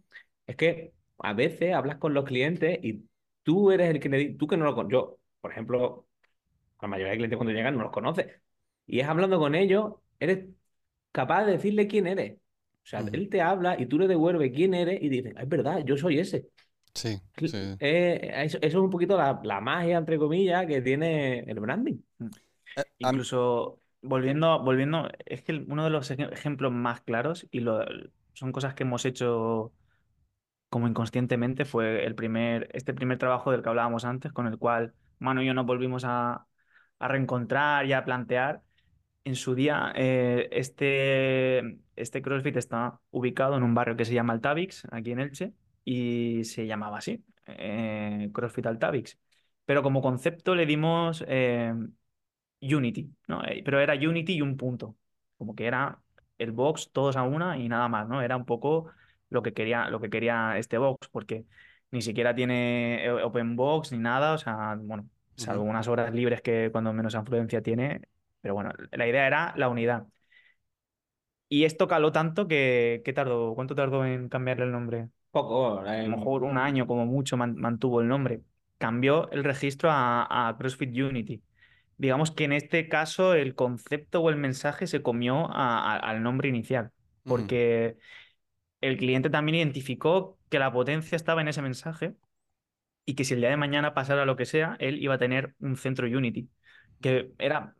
[0.46, 3.08] es que a veces hablas con los clientes y
[3.42, 6.06] tú eres el que le tú que no lo con Yo, por ejemplo,
[6.82, 8.42] la mayoría de clientes cuando llegan no los conoces.
[8.86, 10.46] Y es hablando con ellos, eres
[11.12, 12.34] capaz de decirle quién eres.
[12.38, 15.48] O sea, él te habla y tú le devuelves quién eres y dices, "Ah, es
[15.48, 16.48] verdad, yo soy ese.
[17.44, 21.60] Sí, eh, eso, eso es un poquito la, la magia, entre comillas, que tiene el
[21.60, 21.98] branding.
[22.76, 27.46] Eh, a mí- Incluso volviendo, volviendo, es que uno de los ej- ejemplos más claros
[27.50, 27.84] y lo,
[28.34, 29.72] son cosas que hemos hecho
[30.72, 34.94] como inconscientemente fue el primer, este primer trabajo del que hablábamos antes, con el cual
[35.18, 36.46] Manu y yo nos volvimos a,
[36.98, 38.62] a reencontrar y a plantear.
[39.24, 44.32] En su día, eh, este, este CrossFit está ubicado en un barrio que se llama
[44.32, 45.52] Altavix, aquí en Elche,
[45.84, 49.18] y se llamaba así, eh, CrossFit Altavix.
[49.66, 51.74] Pero como concepto le dimos eh,
[52.62, 53.44] Unity, ¿no?
[53.44, 54.96] Eh, Pero era Unity y un punto.
[55.36, 56.00] Como que era
[56.38, 58.22] el box todos a una y nada más, ¿no?
[58.22, 58.90] Era un poco
[59.32, 61.44] lo que quería, lo que quería este box, porque
[61.90, 66.42] ni siquiera tiene eh, open box ni nada, o sea, bueno, salvo unas horas libres
[66.42, 68.02] que cuando menos influencia tiene,
[68.40, 70.06] pero bueno, la idea era la unidad.
[71.48, 73.54] Y esto caló tanto que, ¿qué tardó?
[73.54, 75.10] ¿Cuánto tardó en cambiarle el nombre?
[75.30, 75.80] Poco.
[75.80, 78.42] A lo mejor un año como mucho man- mantuvo el nombre.
[78.78, 81.42] Cambió el registro a, a CrossFit Unity.
[81.98, 86.22] Digamos que en este caso el concepto o el mensaje se comió a- a- al
[86.22, 86.90] nombre inicial,
[87.26, 87.96] porque
[88.82, 92.14] el cliente también identificó que la potencia estaba en ese mensaje
[93.04, 95.54] y que si el día de mañana pasara lo que sea, él iba a tener
[95.60, 96.48] un centro Unity,
[97.00, 97.74] que era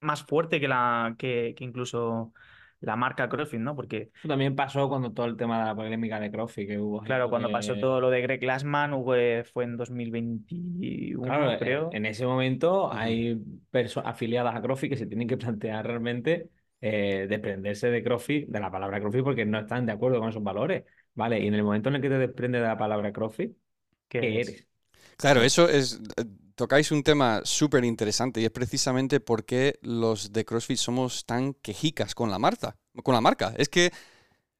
[0.00, 2.32] más fuerte que, la, que, que incluso
[2.80, 3.76] la marca CrossFit, ¿no?
[3.76, 7.00] Porque Eso también pasó cuando todo el tema de la polémica de CrossFit que hubo.
[7.02, 11.58] Claro, cuando que- pasó todo lo de Greg Glassman hubo- fue en 2021, Claro, eh,
[11.58, 11.90] creo.
[11.92, 13.38] en ese momento hay
[13.70, 16.48] personas afiliadas a CrossFit que se tienen que plantear realmente
[16.80, 20.42] eh, desprenderse de CrossFit, de la palabra CrossFit, porque no están de acuerdo con esos
[20.42, 21.40] valores, ¿vale?
[21.40, 23.56] Y en el momento en el que te desprendes de la palabra CrossFit,
[24.08, 24.66] ¿qué es- eres?
[25.16, 26.00] Claro, eso es.
[26.16, 26.24] eh,
[26.56, 31.54] Tocáis un tema súper interesante y es precisamente por qué los de CrossFit somos tan
[31.54, 32.76] quejicas con la marca.
[33.02, 33.54] Con la marca.
[33.58, 33.92] Es que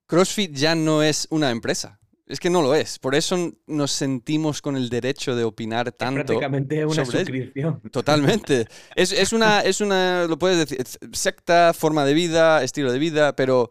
[0.06, 1.99] CrossFit ya no es una empresa.
[2.30, 2.98] Es que no lo es.
[3.00, 6.26] Por eso nos sentimos con el derecho de opinar Es tanto.
[6.26, 7.80] prácticamente una sobre suscripción.
[7.90, 8.66] Totalmente.
[8.94, 13.00] Es, es una, es una, lo puedes decir, es secta, forma de vida, estilo de
[13.00, 13.70] vida, pero,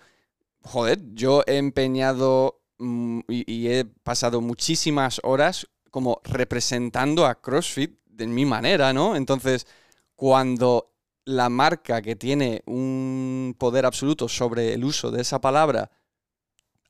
[0.62, 7.98] joder, yo he empeñado mm, y, y he pasado muchísimas horas como representando a CrossFit
[8.06, 9.16] de mi manera, ¿no?
[9.16, 9.68] Entonces,
[10.16, 10.92] cuando
[11.24, 15.92] la marca que tiene un poder absoluto sobre el uso de esa palabra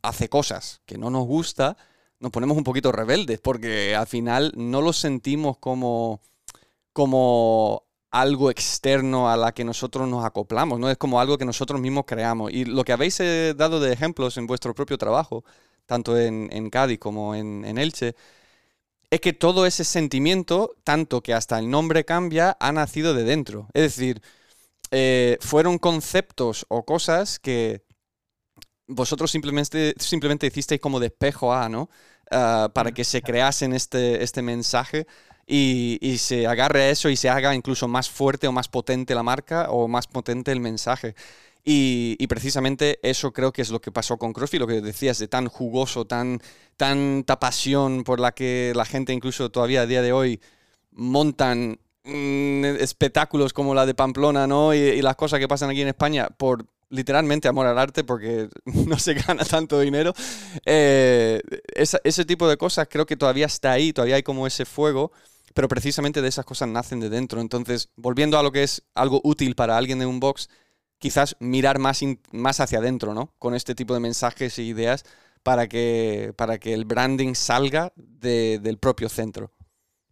[0.01, 1.77] hace cosas que no nos gusta,
[2.19, 6.21] nos ponemos un poquito rebeldes, porque al final no lo sentimos como,
[6.93, 10.89] como algo externo a la que nosotros nos acoplamos, ¿no?
[10.89, 12.51] Es como algo que nosotros mismos creamos.
[12.51, 15.43] Y lo que habéis eh, dado de ejemplos en vuestro propio trabajo,
[15.85, 18.15] tanto en, Cádiz como en, en Elche,
[19.09, 23.67] es que todo ese sentimiento, tanto que hasta el nombre cambia, ha nacido de dentro.
[23.73, 24.21] Es decir,
[24.91, 27.83] eh, fueron conceptos o cosas que
[28.89, 31.89] vosotros simplemente, simplemente hicisteis como despejo a, ¿no?
[32.31, 35.07] Ah, para que se creasen este, este mensaje
[35.47, 39.15] y, y se agarre a eso y se haga incluso más fuerte o más potente
[39.15, 41.15] la marca o más potente el mensaje.
[41.63, 45.19] Y, y precisamente eso creo que es lo que pasó con CrossFit, lo que decías,
[45.19, 46.41] de tan jugoso, tan,
[46.77, 50.41] tanta pasión por la que la gente incluso todavía a día de hoy
[50.91, 54.73] montan mm, espectáculos como la de Pamplona, ¿no?
[54.73, 58.49] Y, y las cosas que pasan aquí en España por literalmente amor al arte, porque
[58.65, 60.13] no se gana tanto dinero.
[60.65, 61.41] Eh,
[61.75, 65.11] ese tipo de cosas creo que todavía está ahí, todavía hay como ese fuego,
[65.53, 67.41] pero precisamente de esas cosas nacen de dentro.
[67.41, 70.49] Entonces, volviendo a lo que es algo útil para alguien de un box,
[70.99, 73.33] quizás mirar más, in- más hacia adentro, ¿no?
[73.39, 75.05] Con este tipo de mensajes e ideas
[75.43, 79.51] para que, para que el branding salga de- del propio centro.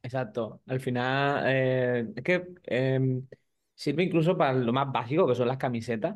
[0.02, 0.62] Exacto.
[0.68, 3.28] Al final, eh, es que em,
[3.76, 6.16] sirve incluso para lo más básico, que son las camisetas.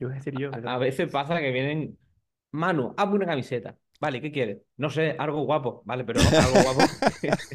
[0.00, 0.50] Yo voy a decir yo.
[0.52, 1.96] A, a veces pasa que vienen,
[2.52, 3.76] Manu, hazme una camiseta.
[4.00, 4.58] Vale, ¿qué quieres?
[4.78, 5.82] No sé, algo guapo.
[5.84, 6.80] Vale, pero algo guapo.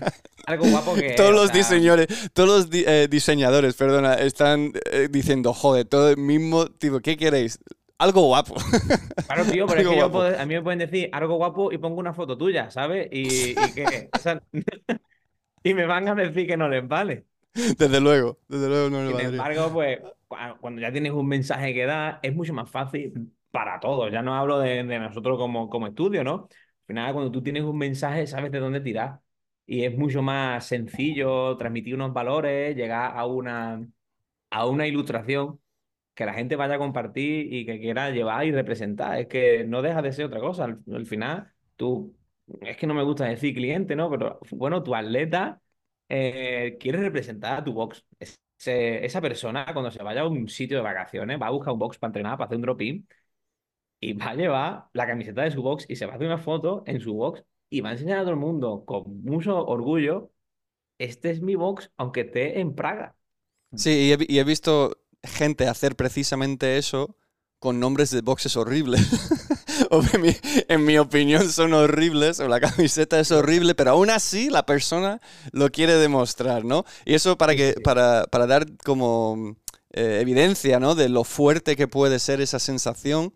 [0.46, 1.14] Algo guapo que.
[1.14, 6.18] Todos los diseñadores, todos los di- eh, diseñadores, perdona, están eh, diciendo, joder, todo el
[6.18, 7.58] mismo tipo, ¿qué queréis?
[7.98, 8.54] Algo guapo.
[9.26, 11.80] Claro, tío, pero es que yo puedo- a mí me pueden decir algo guapo y
[11.80, 13.08] pongo una foto tuya, ¿sabes?
[13.12, 14.10] Y, y que.
[14.14, 14.39] o sea,
[15.64, 17.26] y me van a decir que no les vale.
[17.78, 21.86] desde luego, desde luego no Sin embargo, pues cua- cuando ya tienes un mensaje que
[21.86, 24.12] dar, es mucho más fácil para todos.
[24.12, 26.47] Ya no hablo de, de nosotros como, como estudio, ¿no?
[26.51, 29.22] Al final, cuando tú tienes un mensaje, sabes de dónde tirar.
[29.68, 33.88] Y es mucho más sencillo transmitir unos valores, llegar a una,
[34.49, 35.60] a una ilustración
[36.16, 39.20] que la gente vaya a compartir y que quiera llevar y representar.
[39.20, 40.66] Es que no deja de ser otra cosa.
[40.66, 42.16] Al, al final, tú,
[42.62, 44.10] es que no me gusta decir cliente, ¿no?
[44.10, 45.62] Pero bueno, tu atleta
[46.10, 48.06] eh, quiere representar a tu box.
[48.58, 51.97] Esa persona, cuando se vaya a un sitio de vacaciones, va a buscar un box
[51.97, 53.08] para entrenar, para hacer un drop-in,
[53.99, 56.38] y va a llevar la camiseta de su box y se va a hacer una
[56.38, 60.32] foto en su box y va a enseñar a todo el mundo con mucho orgullo,
[60.99, 63.16] este es mi box, aunque esté en Praga.
[63.76, 67.18] Sí, y he visto gente hacer precisamente eso
[67.60, 69.01] con nombres de boxes horribles.
[70.68, 75.22] En, mi, opinión son horribles, o la camiseta es horrible, pero aún así la persona
[75.52, 76.86] lo quiere demostrar, ¿no?
[77.06, 79.56] Y eso para, que, para, para dar como
[79.93, 80.96] eh, evidencia, ¿no?
[80.96, 83.34] De lo fuerte que puede ser esa sensación.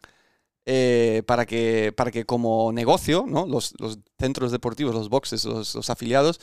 [0.66, 3.46] eh, para, que, para que como negocio, ¿no?
[3.48, 6.40] Los, los centros deportivos, los boxes, los, los afiliados,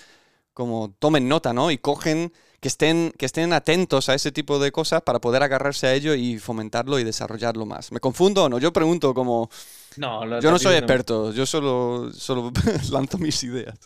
[0.53, 1.71] como tomen nota, ¿no?
[1.71, 5.87] Y cogen, que estén, que estén atentos a ese tipo de cosas para poder agarrarse
[5.87, 7.93] a ello y fomentarlo y desarrollarlo más.
[7.93, 8.59] ¿Me confundo o no?
[8.59, 9.51] Yo pregunto como...
[9.99, 12.53] No, lo Yo no soy diciendo- experto, yo solo, solo
[12.93, 13.79] lanzo mis ideas.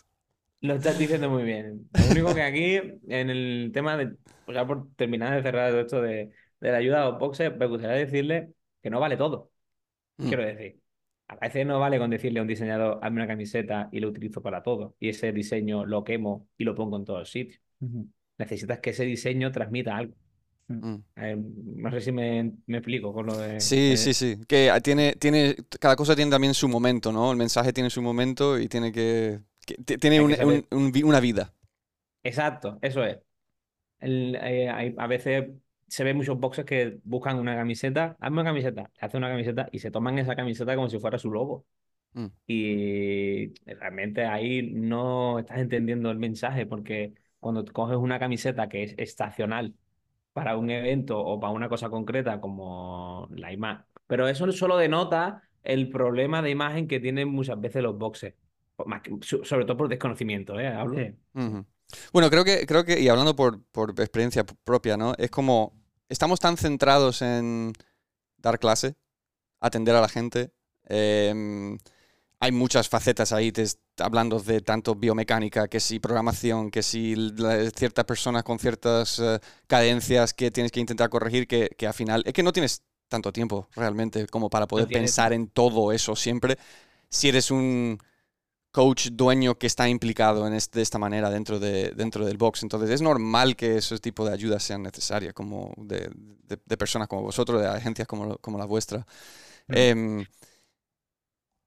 [0.61, 1.89] Lo estás diciendo muy bien.
[1.93, 2.75] Lo único que aquí,
[3.07, 6.77] en el tema de, o sea, por terminar de cerrar todo esto de, de la
[6.77, 8.51] ayuda a los boxes, me gustaría decirle
[8.83, 9.51] que no vale todo.
[10.17, 10.27] Mm.
[10.27, 10.79] Quiero decir,
[11.29, 14.41] a veces no vale con decirle a un diseñador, hazme una camiseta y lo utilizo
[14.43, 14.95] para todo.
[14.99, 17.59] Y ese diseño lo quemo y lo pongo en todos sitios.
[18.37, 20.13] Necesitas que ese diseño transmita algo.
[20.79, 21.03] Mm.
[21.15, 23.59] Eh, no sé si me, me explico con lo de...
[23.59, 24.37] Sí, eh, sí, sí.
[24.47, 27.31] Que tiene, tiene, cada cosa tiene también su momento, ¿no?
[27.31, 29.41] El mensaje tiene su momento y tiene que...
[29.65, 30.65] que ti- tiene Hay un- que saber.
[30.71, 31.53] un- un vi- una vida.
[32.23, 33.19] Exacto, eso es.
[33.99, 35.51] El- eh, hay- a veces
[35.87, 39.69] se ven muchos boxes que buscan una camiseta, hazme una camiseta, le hacen una camiseta
[39.71, 41.65] y se toman esa camiseta como si fuera su logo.
[42.13, 42.27] Mm.
[42.47, 48.95] Y realmente ahí no estás entendiendo el mensaje, porque cuando coges una camiseta que es
[48.97, 49.75] estacional
[50.33, 55.43] para un evento o para una cosa concreta como la imagen, pero eso solo denota
[55.63, 58.33] el problema de imagen que tienen muchas veces los boxes,
[59.43, 60.67] sobre todo por desconocimiento, ¿eh?
[60.67, 60.97] Hablo.
[62.13, 65.13] Bueno, creo que, creo que, y hablando por, por experiencia propia, ¿no?
[65.17, 65.73] Es como,
[66.09, 67.73] estamos tan centrados en
[68.37, 68.95] dar clase,
[69.59, 70.51] atender a la gente.
[70.87, 71.77] em,
[72.41, 73.65] hay muchas facetas ahí, te
[73.99, 77.15] hablando de tanto biomecánica, que si programación, que si
[77.75, 82.23] ciertas personas con ciertas eh, cadencias que tienes que intentar corregir, que, que al final
[82.25, 86.57] es que no tienes tanto tiempo realmente como para poder pensar en todo eso siempre.
[87.09, 87.99] Si eres un
[88.71, 92.63] coach dueño que está implicado en este- de esta manera dentro, de, dentro del box.
[92.63, 96.09] Entonces es normal que ese tipo de ayudas sean necesarias, como de,
[96.47, 99.05] de- de personas como vosotros, de agencias como, como la vuestra.
[99.67, 99.73] Mm.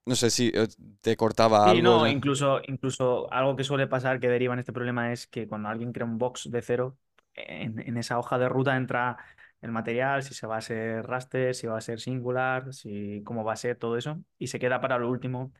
[0.05, 0.67] No sé si eh,
[1.01, 1.81] te cortaba Sí, algo.
[1.81, 5.67] no, incluso, incluso algo que suele pasar que deriva en este problema es que cuando
[5.69, 6.97] alguien crea un box de cero,
[7.33, 9.17] en, en esa hoja de ruta entra
[9.61, 13.43] el material, si se va a ser raster, si va a ser singular, si cómo
[13.43, 15.51] va a ser todo eso, y se queda para lo último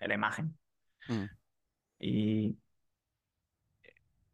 [0.00, 0.54] la imagen.
[1.08, 1.28] Mm.
[1.98, 2.56] Y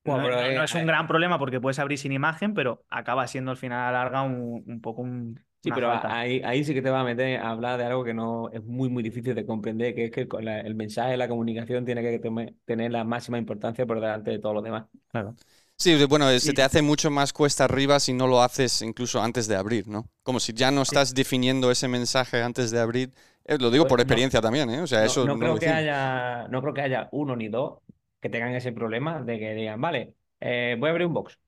[0.05, 3.27] Bueno, no, eh, es un eh, gran problema porque puedes abrir sin imagen, pero acaba
[3.29, 6.08] siendo al final a la larga un, un poco un, Sí, pero falta.
[6.08, 8.64] ahí, ahí sí que te va a meter a hablar de algo que no es
[8.64, 12.18] muy, muy difícil de comprender, que es que la- el mensaje, la comunicación tiene que
[12.18, 14.86] tome- tener la máxima importancia por delante de todo lo demás.
[15.08, 15.36] Claro.
[15.76, 19.22] Sí, bueno, se Y- te hace mucho más cuesta arriba si no lo haces incluso
[19.22, 20.11] antes de abrir, ¿no?
[20.22, 23.14] Como si ya no estás definiendo ese mensaje antes de abrir.
[23.46, 24.00] Eh, lo digo Pues por no.
[24.00, 24.82] experiencia también, ¿eh?
[24.82, 27.48] O sea, No, eso no no creo que haya, no creo que haya uno ni
[27.48, 27.80] dos
[28.20, 31.40] que tengan ese problema de que digan, vale, eh, voy a abrir un box,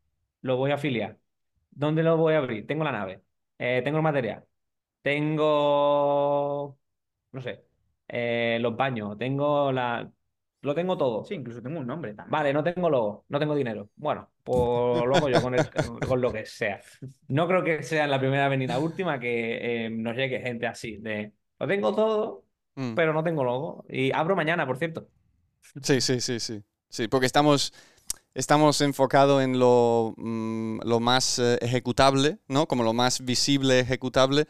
[0.43, 1.19] lo voy a afiliar.
[1.71, 2.67] ¿Dónde lo voy a abrir?
[2.67, 3.23] Tengo la nave,
[3.59, 4.45] eh, tengo el material,
[5.03, 6.79] tengo,
[7.33, 7.65] no sé,
[8.09, 10.11] eh, los baños, tengo la...
[10.63, 11.25] Lo tengo todo.
[11.25, 12.31] Sí, incluso tengo un nombre también.
[12.31, 13.91] Vale, no tengo logo, no tengo dinero.
[13.97, 14.57] Bueno, pues
[15.09, 15.69] lo hago yo con, el-
[16.07, 16.81] con lo que sea.
[17.29, 20.67] No creo que sea la primera vez ni la última que eh, nos llegue gente
[20.69, 22.45] así, de lo tengo todo,
[22.77, 22.95] Mm.
[22.95, 23.85] pero no tengo logo.
[23.89, 25.09] Y abro mañana, por cierto.
[25.83, 26.63] Sí, sí, sí, sí.
[26.89, 27.73] Sí, porque estamos,
[28.35, 32.67] estamos enfocados en lo, mm, lo más eh, ejecutable, ¿no?
[32.67, 34.47] Como lo más visible ejecutable,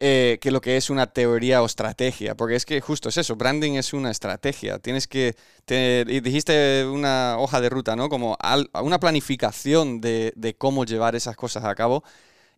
[0.00, 2.36] eh, que lo que es una teoría o estrategia.
[2.36, 4.78] Porque es que justo es eso, branding es una estrategia.
[4.78, 8.08] Tienes que, te, dijiste una hoja de ruta, ¿no?
[8.08, 8.36] Como
[8.82, 12.04] una planificación de, de cómo llevar esas cosas a cabo.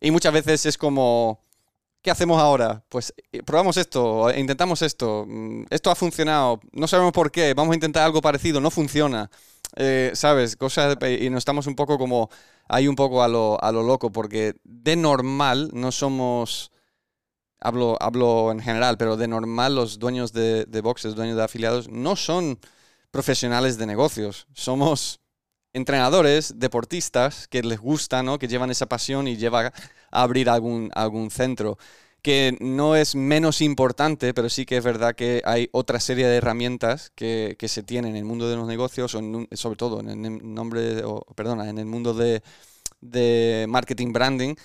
[0.01, 1.41] Y muchas veces es como,
[2.01, 2.83] ¿qué hacemos ahora?
[2.89, 7.73] Pues eh, probamos esto, intentamos esto, mm, esto ha funcionado, no sabemos por qué, vamos
[7.73, 9.29] a intentar algo parecido, no funciona.
[9.75, 10.55] Eh, ¿Sabes?
[10.55, 12.29] Cosas, de- y nos estamos un poco como
[12.67, 16.71] ahí un poco a lo, a lo loco, porque de normal no somos,
[17.59, 22.15] hablo, hablo en general, pero de normal los dueños de, boxes, dueños de afiliados, no
[22.15, 22.59] son
[23.11, 25.21] profesionales de negocios, somos
[25.73, 28.39] entrenadores, deportistas que les gusta, ¿no?
[28.39, 29.67] Que llevan esa pasión y lleva
[30.11, 31.77] a abrir algún, algún centro.
[32.27, 36.37] Que no es menos importante, pero sí que es verdad que hay otra serie de
[36.37, 39.11] herramientas que, que se tienen en el mundo de los negocios,
[39.53, 42.43] sobre todo en el nombre, o, perdona, en el mundo de,
[43.01, 44.55] de marketing branding,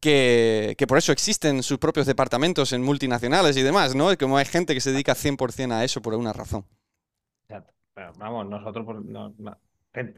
[0.00, 4.16] que, que por eso existen sus propios departamentos en multinacionales y demás, ¿no?
[4.18, 6.66] Como hay gente que se dedica 100% a eso por alguna razón.
[8.18, 8.86] Vamos, nosotros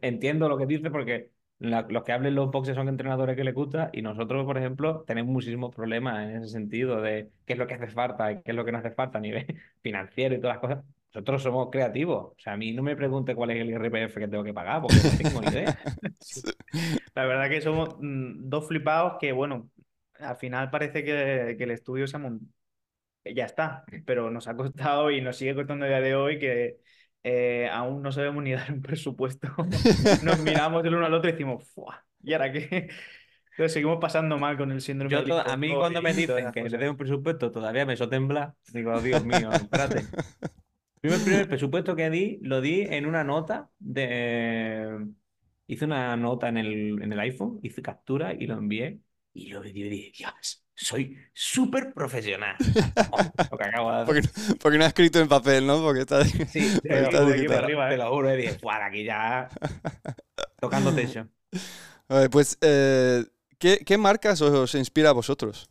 [0.02, 1.30] entiendo lo que dice porque
[1.60, 5.04] la- los que hablen los boxes son entrenadores que les gusta y nosotros, por ejemplo,
[5.06, 8.52] tenemos muchísimos problemas en ese sentido de qué es lo que hace falta y qué
[8.52, 9.46] es lo que no hace falta a nivel
[9.82, 10.84] financiero y todas las cosas.
[11.14, 12.26] Nosotros somos creativos.
[12.32, 14.82] O sea, a mí no me pregunte cuál es el IRPF que tengo que pagar
[14.82, 15.76] porque no tengo ni idea.
[17.14, 19.70] La verdad que somos mm, dos flipados que, bueno,
[20.18, 22.52] al final parece que, que el estudio se ha mon-
[23.24, 26.80] Ya está, pero nos ha costado y nos sigue costando a día de hoy que
[27.22, 29.48] eh, aún no sabemos ni dar un presupuesto.
[30.24, 32.04] Nos miramos el uno al otro y decimos, ¡fua!
[32.22, 32.88] ¿Y ahora qué?
[33.52, 36.50] Entonces seguimos pasando mal con el síndrome Yo del to- a mí cuando me dicen
[36.52, 38.54] que le dé un presupuesto todavía me hizo temblar.
[38.72, 40.06] Digo, Dios mío, espérate.
[41.00, 45.08] Primer, primer presupuesto que di, lo di en una nota de...
[45.66, 49.00] Hice una nota en el, en el iPhone, hice captura y lo envié.
[49.32, 52.56] Y lo vi y dije, Dios, soy súper profesional.
[53.12, 53.18] Oh,
[53.50, 54.06] lo que acabo de hacer.
[54.06, 55.80] Porque, porque no ha escrito en papel, ¿no?
[55.80, 56.24] Porque está...
[56.24, 57.98] Sí, porque te, está aquí para arriba, te ¿eh?
[57.98, 59.48] lo juro, y dije, "Fuera, aquí ya
[60.60, 61.28] tocando techo.
[62.30, 63.24] Pues, eh,
[63.58, 65.68] ¿qué, qué marcas os, os inspira a vosotros?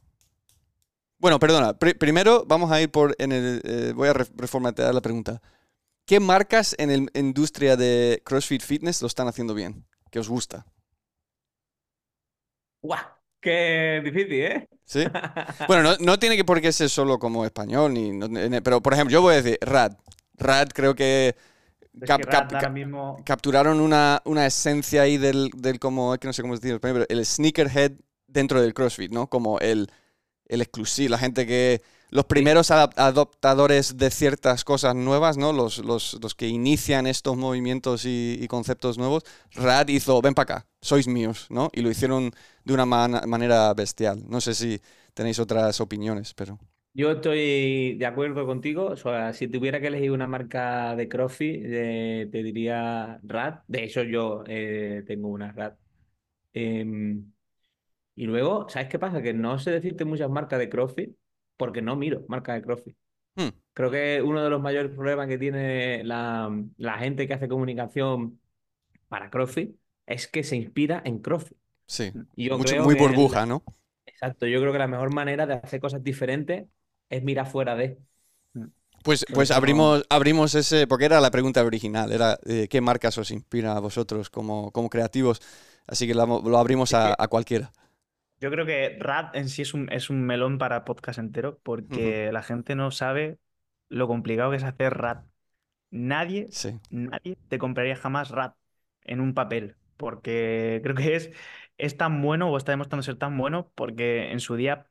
[1.18, 1.78] Bueno, perdona.
[1.78, 3.16] pri- primero vamos a ir por...
[3.20, 5.41] En el, eh, voy a re- reformatear la pregunta.
[6.05, 9.86] ¿Qué marcas en la industria de CrossFit Fitness lo están haciendo bien?
[10.12, 10.66] ¿Qué os gusta?
[12.82, 13.18] ¡Guau!
[13.41, 14.69] Qué difícil, ¿eh?
[14.85, 15.11] ¿Sí?
[15.67, 18.81] Bueno, no, no tiene que por qué ser solo como español, ni, no- ni- pero
[18.81, 19.93] por ejemplo, yo voy a decir Rad.
[20.35, 21.35] Rad creo que
[22.01, 25.79] Es cap- que cap- Rad ahora cap- mismo capturaron una, una esencia ahí del, del
[25.79, 27.93] como, es que no sé cómo decirlo en español, pero el sneakerhead
[28.27, 29.29] dentro del CrossFit, ¿no?
[29.29, 29.91] Como el,
[30.47, 31.81] el exclusivo, la gente que...
[32.11, 35.53] Los primeros adap- adoptadores de ciertas cosas nuevas, ¿no?
[35.53, 39.23] Los, los, los que inician estos movimientos y, y conceptos nuevos.
[39.53, 41.69] Rad hizo, ven para acá, sois míos, ¿no?
[41.73, 42.32] Y lo hicieron
[42.63, 44.23] de una manera bestial.
[44.30, 44.82] No sé si
[45.13, 46.59] tenéis otras opiniones, pero...
[46.93, 48.88] Yo estoy de acuerdo contigo.
[48.88, 53.59] O sea, si tuviera que elegir una marca de CrossFit, eh, te diría Rad.
[53.67, 55.75] De hecho, yo eh, tengo una Rad.
[56.53, 57.34] Em,
[58.15, 59.21] y luego, ¿sabes qué pasa?
[59.23, 61.15] Que no sé decirte muchas marcas de CrossFit
[61.57, 62.97] porque no miro marcas de CrossFit.
[63.38, 67.49] Hmm, Creo que uno de los mayores problemas que tiene la, la gente que hace
[67.49, 68.39] comunicación
[69.09, 69.75] para CrossFit
[70.10, 71.57] es que se inspira en CrossFit.
[71.88, 73.64] sí, yo Mucho- creo muy que burbuja, ¿no?
[74.05, 76.68] Exacto, yo creo que la mejor manera de hacer cosas diferentes
[77.10, 77.99] es mirar fuera de.
[79.03, 82.82] Pues, Por pues no- abrimos, abrimos ese, porque era la pregunta original, era eh, qué
[82.82, 85.41] marcas os inspira a vosotros como, como creativos,
[85.88, 87.72] así que lo, lo abrimos a, a cualquiera.
[88.41, 92.32] Yo creo que Rad en sí es un, es un melón para podcast entero porque
[92.32, 93.38] la gente no sabe
[93.89, 95.24] lo complicado que es hacer Rad.
[95.91, 96.80] Nadie, Sí.
[96.89, 98.53] nadie te compraría jamás Rad
[99.03, 101.32] en un papel porque creo que es,
[101.80, 104.88] es tan bueno o está demostrando ser tan bueno porque en su día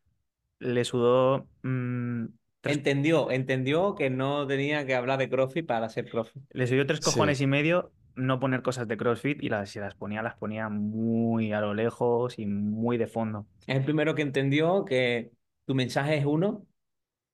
[0.61, 2.27] le sudó mm,
[2.63, 6.43] tres, Entendió, entendió que no tenía que hablar de CrossFit para hacer CrossFit.
[6.51, 7.01] le sudó tres Sí.
[7.01, 10.69] cojones y medio no poner cosas de CrossFit y las, si las ponía, las ponía
[10.69, 13.47] muy a lo lejos y muy de fondo.
[13.67, 15.31] Es el primero que entendió que
[15.67, 16.67] tu mensaje es uno,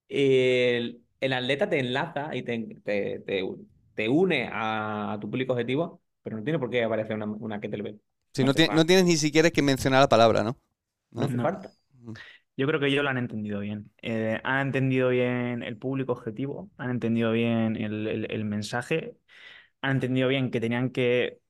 [0.08, 3.44] el, el atleta te enlaza y te, te, te-
[3.94, 7.60] te une a, a tu público objetivo, pero no tiene por qué aparecer una, una
[7.60, 8.02] kettlebell.
[8.32, 8.54] Sí, No
[8.86, 10.58] tienes ni siquiera que mencionar la palabra, ¿no?
[11.12, 11.26] No ¿No?
[11.26, 11.42] hace No.
[11.42, 11.72] falta.
[12.56, 13.90] Yo creo que ellos lo han entendido bien.
[14.02, 19.16] Eh, han entendido bien el público objetivo, han entendido bien el, el- el mensaje,
[19.82, 21.40] han entendido bien que tenían que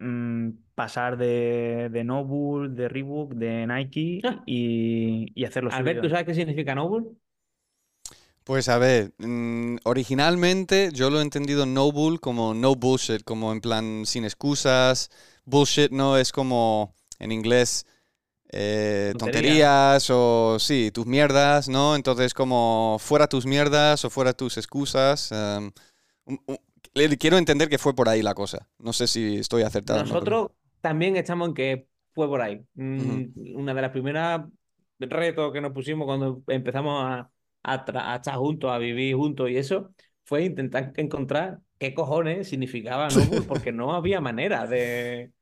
[0.00, 4.42] mm, pasar de, de Noble, de Reebok, de Nike Ah.
[4.46, 7.06] y, y hacer lo Albert, ¿tú sabes qué significa Noble?
[8.46, 13.50] Pues a ver, mm, originalmente yo lo he entendido no bull como no bullshit, como
[13.50, 15.10] en plan sin excusas.
[15.44, 17.86] Bullshit no es como en inglés
[18.52, 19.50] eh, Tontería.
[19.98, 21.96] tonterías o sí, tus mierdas, ¿no?
[21.96, 25.32] Entonces como fuera tus mierdas o fuera tus excusas.
[25.32, 25.72] em,
[27.18, 28.68] quiero entender que fue por ahí la cosa.
[28.78, 29.98] No sé si estoy acertado.
[30.00, 32.64] o no, pero- Nosotros también estamos en que fue por ahí.
[32.74, 34.42] Mm, Una de las primeras
[35.00, 37.28] retos que nos pusimos cuando empezamos a,
[37.72, 39.94] a, a estar juntos, a vivir juntos y eso,
[40.24, 45.32] fue intentar encontrar qué cojones significaba Noble, porque no había manera de...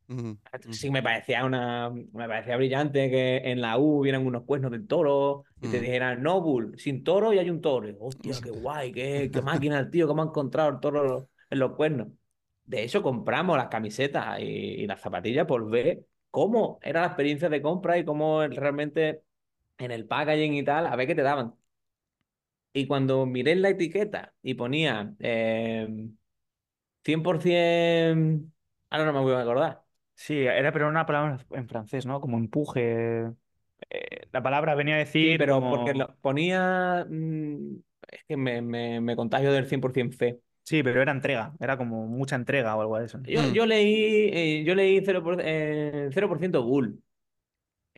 [0.70, 4.86] Sí, me parecía una, me parecía brillante que en la U hubieran unos cuernos del
[4.86, 5.80] toro y te Mm.
[5.80, 7.88] dijeran Noble, sin toro y hay un toro.
[7.88, 11.58] Y, Hostia, qué guay, qué, qué máquina el tío, cómo ha encontrado el toro en
[11.58, 12.08] los cuernos.
[12.64, 17.48] De hecho, compramos las camisetas y, y las zapatillas por ver cómo era la experiencia
[17.48, 19.22] de compra y cómo realmente
[19.78, 21.54] en el packaging y tal, a ver qué te daban.
[22.74, 26.08] Y cuando miré la etiqueta y ponía eh,
[27.04, 28.48] 100%,
[28.90, 29.84] ahora no me voy a acordar.
[30.16, 32.20] Sí, era pero una palabra en francés, ¿no?
[32.20, 33.32] Como empuje.
[33.90, 37.06] Eh, la palabra venía a decir Sí, pero como- porque lo ponía.
[37.08, 37.76] mm,
[38.08, 40.40] es que me, me, me contagio del 100% fe.
[40.62, 43.18] Sí, pero era entrega, era como mucha entrega o algo de eso.
[43.24, 43.52] Yo, Mm.
[43.52, 47.02] yo leí, eh, yo leí 0%, eh, 0% bull.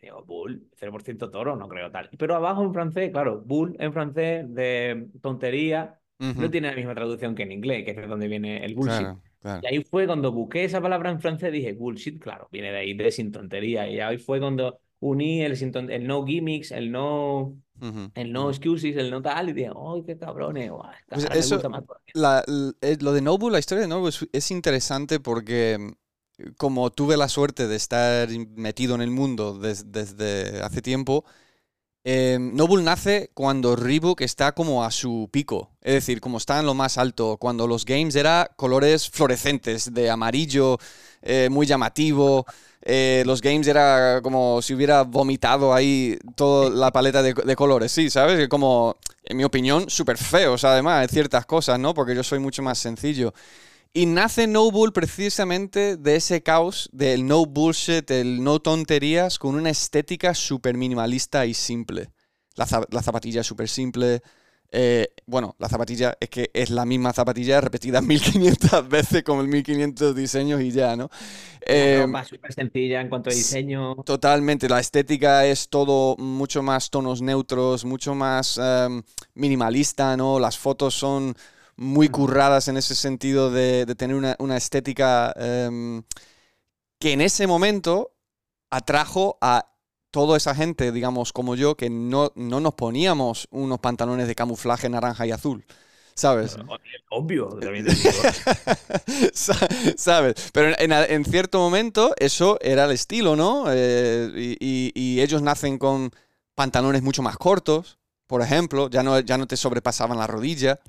[0.00, 2.10] Digo, bull, 0% toro, no creo tal.
[2.18, 6.00] Pero abajo en francés, claro, bull en francés de tontería
[6.34, 8.74] no ujú, tiene la misma traducción que en inglés, que es de donde viene el
[8.74, 9.10] bullshit.
[9.10, 9.62] Claro, claro.
[9.62, 12.94] Y ahí fue cuando busqué esa palabra en francés, dije, bullshit, claro, viene de ahí,
[12.94, 13.88] de sin tontería.
[13.88, 18.50] Y ahí fue cuando uní el, sin el no gimmicks, el no, ujú, el no
[18.50, 20.70] excuses, el no tal, y dije, ¡ay, qué cabrones!
[21.12, 22.14] Pues me eso- gusta más todavía".
[22.14, 25.92] La- l- eh, lo de Noble, la historia de Noble es, es interesante porque mm,
[26.56, 31.24] como tuve la suerte de estar metido en el mundo des- desde hace tiempo,
[32.04, 36.66] eh, Noble nace cuando Reebok está como a su pico, es decir, como está en
[36.66, 40.78] lo más alto, cuando los games era colores fluorescentes, de amarillo,
[41.22, 42.46] eh, muy llamativo,
[42.82, 47.90] eh, los games era como si hubiera vomitado ahí toda la paleta de, de colores,
[47.90, 48.48] sí, ¿sabes?
[48.48, 51.92] Como, en mi opinión, súper feos además, en ciertas cosas, ¿no?
[51.92, 53.34] Porque yo soy mucho más sencillo.
[53.92, 59.54] Y nace No Bull precisamente de ese caos, del no bullshit, el no tonterías, con
[59.54, 62.10] una estética súper minimalista y simple.
[62.56, 64.20] La, za- la zapatilla es súper simple.
[64.70, 69.48] eh, bueno, la zapatilla es que es la misma zapatilla repetida 1500 veces con el
[69.48, 71.08] 1500 diseños y ya, ¿no?
[71.66, 73.94] Eh, ropa súper sencilla en cuanto a diseño.
[74.04, 79.02] Totalmente, la estética es todo mucho más tonos neutros, mucho más em,
[79.34, 80.38] minimalista, ¿no?
[80.38, 81.34] Las fotos son
[81.76, 86.02] muy curradas en ese sentido de, de tener una, una estética em,
[86.98, 88.12] que en ese momento
[88.70, 89.72] atrajo a
[90.10, 94.88] toda esa gente, digamos, como yo, que no, no nos poníamos unos pantalones de camuflaje
[94.88, 95.64] naranja y azul,
[96.14, 96.56] ¿sabes?
[97.10, 98.10] Obvio, también te digo.
[99.34, 100.50] Sa- ¿Sabes?
[100.52, 103.66] Pero en, en cierto momento eso era el estilo, ¿no?
[103.68, 106.10] Eh, y, y- y ellos nacen con
[106.54, 110.80] pantalones mucho más cortos, por ejemplo, ya no, ya no te sobrepasaban la rodilla.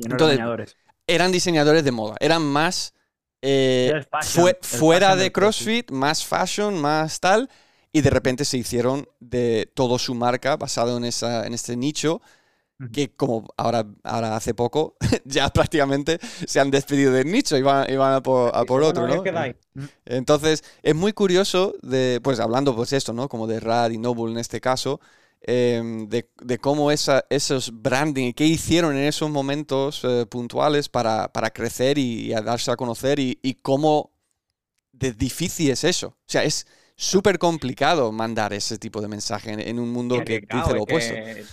[0.00, 0.76] No Entonces.
[1.06, 2.92] Eran diseñadores de moda, eran más
[3.42, 5.86] eh, Era el fashion, fue- el fuera de CrossFit.
[5.86, 7.48] CrossFit, más fashion, más tal,
[7.92, 12.20] y de repente se hicieron de todo su marca basado en, esa, en este nicho
[12.92, 17.90] que como ahora, ahora hace poco ya prácticamente se han despedido del nicho y van,
[17.90, 19.22] y van a por, a por otro, ¿no?
[19.22, 19.56] quedáis.
[20.04, 23.28] Entonces, es muy curioso de, pues hablando pues esto, ¿no?
[23.28, 25.00] Como de Rad y Noble en este caso,
[25.46, 31.32] em, de, de cómo esa, esos branding, qué hicieron en esos momentos eh, puntuales para,
[31.32, 34.12] para crecer y, y a darse a conocer y, y cómo
[34.92, 36.08] de difícil es eso.
[36.08, 36.66] O sea, es
[36.96, 40.84] súper complicado mandar ese tipo de mensaje en, en un mundo que dice lo es
[40.84, 41.20] opuesto.
[41.36, 41.48] es,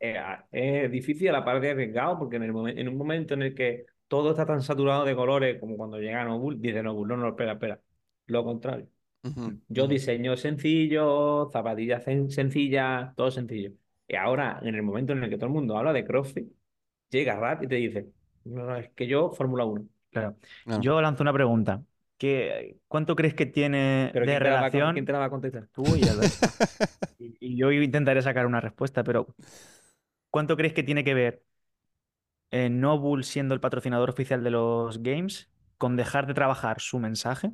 [0.00, 0.18] es-
[0.52, 3.42] es difícil a la par de arriesgado porque en, el momen- en un momento en
[3.42, 7.16] el que todo está tan saturado de colores como cuando llega Nobul, dice Nobul, no,
[7.16, 7.80] no, espera, espera.
[8.26, 8.88] Lo contrario.
[9.68, 13.72] Yo diseño sencillo, zapatillas sen- sencillas, todo sencillo.
[14.08, 16.52] Y ahora, en el momento en el que todo el mundo habla de CrossFit,
[17.10, 18.12] llega Rat y te dice,
[18.44, 19.86] no, no, es que yo Fórmula 1.
[20.10, 20.36] Claro.
[20.80, 21.84] Yo lanzo una pregunta.
[22.18, 24.94] ¿Qué, ¿Cuánto crees que tiene Pero de ¿quién te, la va, a con- relación?
[24.94, 25.68] quién te la va a contestar?
[25.72, 26.02] Tú y.
[27.18, 29.34] Y, y yo intentaré sacar una respuesta, pero
[30.30, 31.44] ¿cuánto crees que tiene que ver
[32.50, 37.52] eh, Nobull siendo el patrocinador oficial de los games con dejar de trabajar su mensaje?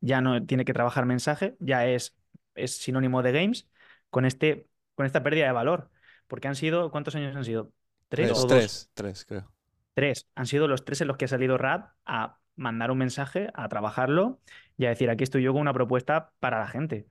[0.00, 2.16] Ya no tiene que trabajar mensaje, ya es,
[2.54, 3.68] es sinónimo de games,
[4.10, 5.90] con, este, con esta pérdida de valor.
[6.26, 7.72] Porque han sido, ¿cuántos años han sido?
[8.08, 8.48] ¿Tres, Tres, o dos?
[8.48, 9.52] tres, tres, creo.
[9.94, 10.28] Tres.
[10.34, 13.68] Han sido los tres en los que ha salido Rad a mandar un mensaje, a
[13.68, 14.40] trabajarlo
[14.76, 17.08] y a decir, aquí estoy yo con una propuesta para la gente.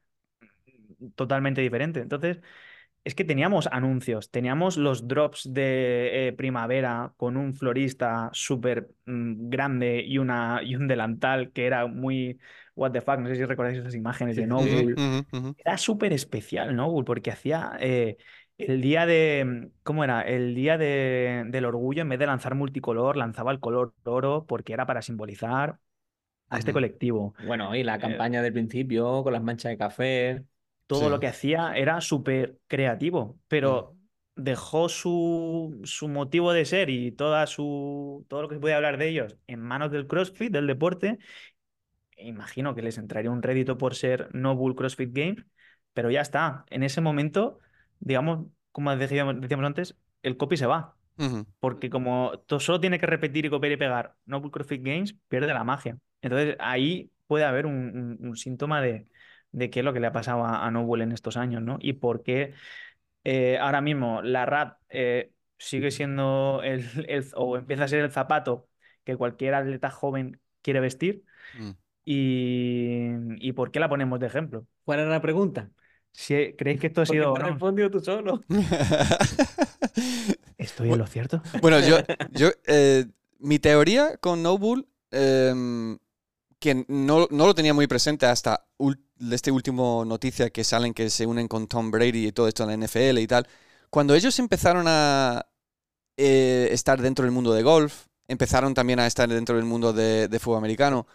[1.15, 1.99] Totalmente diferente.
[2.01, 2.39] Entonces,
[3.07, 9.47] es que teníamos anuncios, teníamos los drops de eh, primavera con un florista súper mm,
[9.47, 12.37] grande y, una, y un delantal que era muy
[12.75, 14.93] what the fuck, no sé si recordáis esas imágenes de Noble.
[15.57, 18.17] Era súper especial Noble porque hacía eh,
[18.57, 20.21] el día de, ¿cómo era?
[20.23, 24.73] El día de, del orgullo, en vez de lanzar multicolor, lanzaba el color oro porque
[24.73, 25.79] era para simbolizar
[26.49, 27.33] a este colectivo.
[27.45, 30.43] Bueno, y la eh, campaña del principio con las manchas de café
[30.87, 33.93] todo lo que hacía era súper creativo, pero
[34.35, 34.43] mm.
[34.43, 38.97] dejó su, su, motivo de ser y toda su, todo lo que se puede hablar
[38.97, 41.19] de ellos en manos del CrossFit, del deporte.
[42.17, 45.35] Imagino que les entraría un rédito por ser Noble CrossFit Game,
[45.93, 46.65] pero ya está.
[46.69, 47.59] En ese momento,
[47.99, 50.95] digamos, como decíamos, decíamos antes, el copy se va.
[51.59, 55.63] Porque como solo tiene que repetir y copiar y pegar Noble CrossFit Games, pierde la
[55.63, 55.97] magia.
[56.21, 59.07] Entonces ahí puede haber un síntoma de,
[59.57, 61.77] de qué es lo que le ha pasado a, a Noble en estos años, ¿no?
[61.81, 62.53] Y por qué
[63.23, 66.85] eh, ahora mismo la RAT eh, sigue siendo el,
[67.35, 68.67] o empieza a ser el zapato
[69.03, 71.23] que cualquier atleta joven quiere vestir.
[71.59, 71.71] Mm.
[72.09, 74.65] Y, por qué la ponemos de ejemplo?
[74.85, 75.69] ¿Cuál era la pregunta?
[76.13, 77.35] Si creéis que esto ha sido.
[77.35, 78.43] Has respondido tú solo.
[80.57, 81.41] ¿Estoy en lo cierto?
[81.61, 81.97] Bueno, yo.
[82.31, 83.05] yo eh,
[83.39, 85.97] mi teoría con Noble, em,
[86.59, 88.65] que no, no, lo tenía muy presente hasta
[89.31, 92.79] este último noticia que salen que se unen con Tom Brady y todo esto en
[92.79, 93.47] la NFL y tal,
[93.89, 95.45] cuando ellos empezaron a
[96.17, 100.39] eh, estar dentro del mundo de golf, empezaron también a estar dentro del mundo de,
[100.39, 101.07] fútbol americano,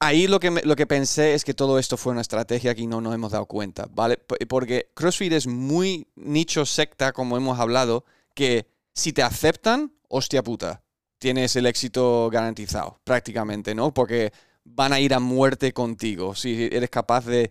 [0.00, 3.00] ahí lo que, lo que pensé es que todo esto fue una estrategia que no
[3.00, 4.18] nos hemos dado cuenta, ¿vale?
[4.48, 10.82] Porque CrossFit es muy nicho secta, como hemos hablado, que si te aceptan, hostia puta,
[11.18, 13.92] tienes el éxito garantizado, prácticamente, ¿no?
[13.94, 14.32] Porque
[14.66, 16.34] van a ir a muerte contigo.
[16.34, 17.50] Si eres capaz de,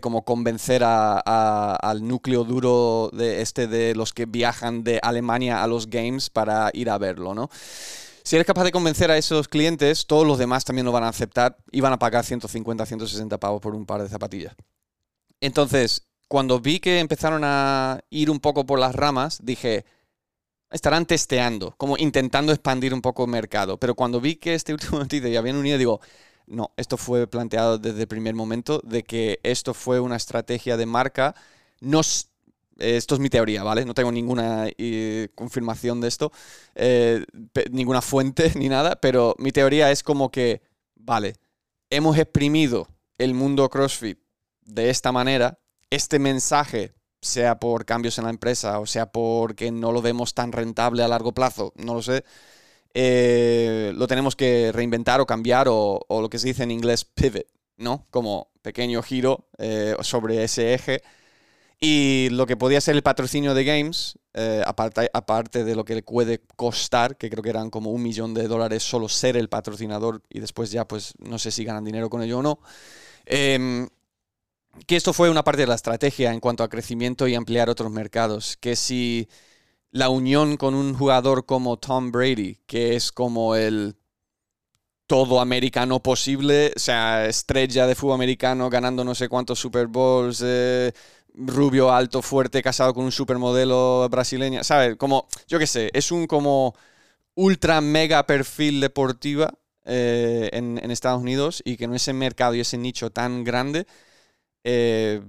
[0.00, 5.88] como convencer al núcleo duro de este de los que viajan de Alemania a los
[5.88, 7.48] games para ir a verlo, ¿no?
[8.24, 11.08] Si eres capaz de convencer a esos clientes, todos los demás también lo van a
[11.08, 14.54] aceptar y van a pagar 150, 160 pavos por un par de zapatillas.
[15.40, 19.84] Entonces, cuando vi que empezaron a ir un poco por las ramas, dije,
[20.70, 23.78] estarán testeando, como intentando expandir un poco el mercado.
[23.78, 26.00] Pero cuando vi que este último noticia ya habían unido, digo,
[26.46, 30.86] no, esto fue planteado desde el primer momento de que esto fue una estrategia de
[30.86, 31.34] marca.
[31.80, 32.00] No,
[32.78, 33.84] esto es mi teoría, ¿vale?
[33.84, 36.32] No tengo ninguna eh, confirmación de esto,
[36.74, 37.24] eh,
[37.70, 40.62] ninguna fuente ni nada, pero mi teoría es como que,
[40.94, 41.36] vale,
[41.90, 42.88] hemos exprimido
[43.18, 44.18] el mundo CrossFit
[44.62, 45.58] de esta manera,
[45.90, 50.52] este mensaje, sea por cambios en la empresa o sea porque no lo vemos tan
[50.52, 52.24] rentable a largo plazo, no lo sé,
[52.94, 57.46] eh, lo tenemos que reinventar o cambiar o, lo que se dice en inglés pivot,
[57.76, 58.06] ¿no?
[58.10, 61.02] Como pequeño giro eh, sobre ese eje.
[61.80, 66.02] Y lo que podía ser el patrocinio de Games, eh, aparte, de lo que le
[66.02, 70.22] puede costar, que creo que eran como un millón de dólares solo ser el patrocinador
[70.30, 72.60] y después ya pues no sé si ganan dinero con ello o no.
[73.26, 73.88] Em,
[74.86, 77.90] que esto fue una parte de la estrategia en cuanto a crecimiento y ampliar otros
[77.90, 78.56] mercados.
[78.56, 79.28] Que si
[79.94, 83.94] la unión con un jugador como Tom Brady, que es como el
[85.06, 90.42] todo americano posible, o sea, estrella de fútbol americano ganando no sé cuántos Super Bowls,
[90.44, 90.92] eh,
[91.34, 94.96] rubio, alto, fuerte, casado con un supermodelo brasileña, ¿sabes?
[94.96, 96.74] Como, yo qué sé, es un como
[97.36, 102.78] ultra mega perfil deportiva eh, en, Estados Unidos y que en ese mercado y ese
[102.78, 103.86] nicho tan grande,
[104.64, 105.22] eh,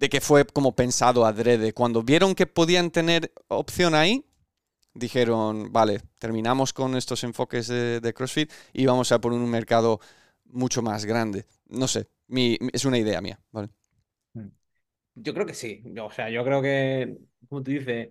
[0.00, 1.74] de que fue como pensado adrede.
[1.74, 4.24] Cuando vieron que podían tener opción ahí,
[4.94, 10.00] dijeron, vale, terminamos con estos enfoques de, CrossFit y vamos a por un mercado
[10.46, 11.44] mucho más grande.
[11.68, 12.08] No sé,
[12.72, 13.68] es una idea mía, ¿vale?
[14.32, 14.48] Mm.
[15.16, 15.84] Yo creo que sí.
[16.02, 17.18] O sea, yo creo que,
[17.50, 18.08] como tú dices,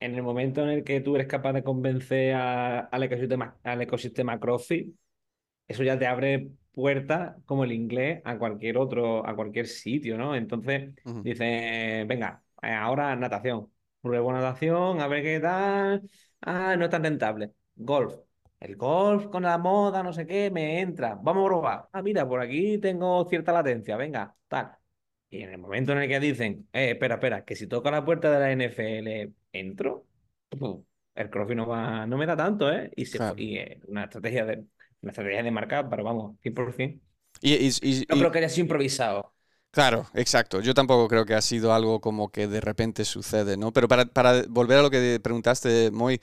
[0.00, 4.40] en el momento en el que tú eres capaz de convencer al, ecosistema, al ecosistema
[4.40, 4.92] CrossFit,
[5.68, 10.36] eso ya te abre puerta como el inglés a cualquier otro, a cualquier sitio, ¿no?
[10.36, 13.68] Entonces, dice, venga, eh, ahora natación.
[14.00, 16.08] Pruebo natación, a ver qué tal.
[16.40, 17.52] Ah, no es tan rentable.
[17.74, 18.14] Golf.
[18.60, 21.18] El golf con la moda, no sé qué, me entra.
[21.20, 21.88] Vamos a probar.
[21.90, 24.70] Ah, mira, por aquí tengo cierta latencia, venga, tal.
[25.30, 28.04] Y en el momento en el que dicen, eh, espera, espera, que si toca la
[28.04, 30.06] puerta de la NFL, entro,
[31.16, 32.92] el crossfit no, va, no me da tanto, ¿eh?
[32.94, 34.64] Y, se, y eh, una estrategia de
[35.02, 37.00] una estrategia de marca, pero vamos, 100%.
[37.40, 39.32] Y, y, no creo que haya sido improvisado.
[39.70, 40.60] Claro, exacto.
[40.60, 43.72] Yo tampoco creo que ha sido algo como que de repente sucede, ¿no?
[43.72, 46.20] Pero para, para volver a lo que preguntaste, muy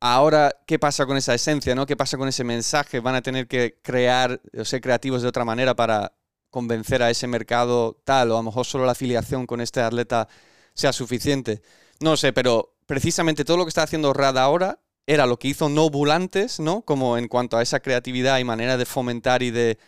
[0.00, 1.86] ahora, ¿qué pasa con esa esencia, ¿no?
[1.86, 3.00] ¿Qué pasa con ese mensaje?
[3.00, 6.12] ¿Van a tener que crear o ser creativos de otra manera para
[6.50, 8.32] convencer a ese mercado tal?
[8.32, 10.28] O a lo mejor solo la afiliación con este atleta
[10.74, 11.62] sea suficiente.
[12.00, 15.68] No sé, pero precisamente todo lo que está haciendo Rad ahora era lo que hizo
[15.68, 16.82] Noble antes, ¿no?
[16.82, 19.78] Como en cuanto a esa creatividad y manera de fomentar y de,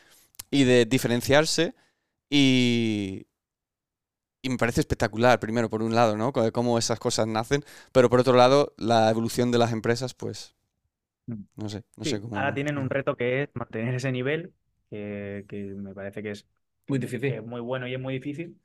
[0.51, 1.75] y de diferenciarse.
[2.31, 3.27] Y,
[4.43, 6.33] y me parece espectacular, primero, por un lado, ¿no?
[6.53, 10.55] Cómo esas cosas nacen, pero por otro lado, la evolución de las empresas, pues,
[11.27, 11.45] Mm.
[11.57, 12.37] no sé, no Sí, sé cómo...
[12.37, 14.55] ahora tienen un reto que es mantener ese nivel,
[14.91, 16.47] que, que me parece que es,
[16.89, 17.37] Muy difícil.
[17.37, 18.61] es muy bueno y es muy difícil.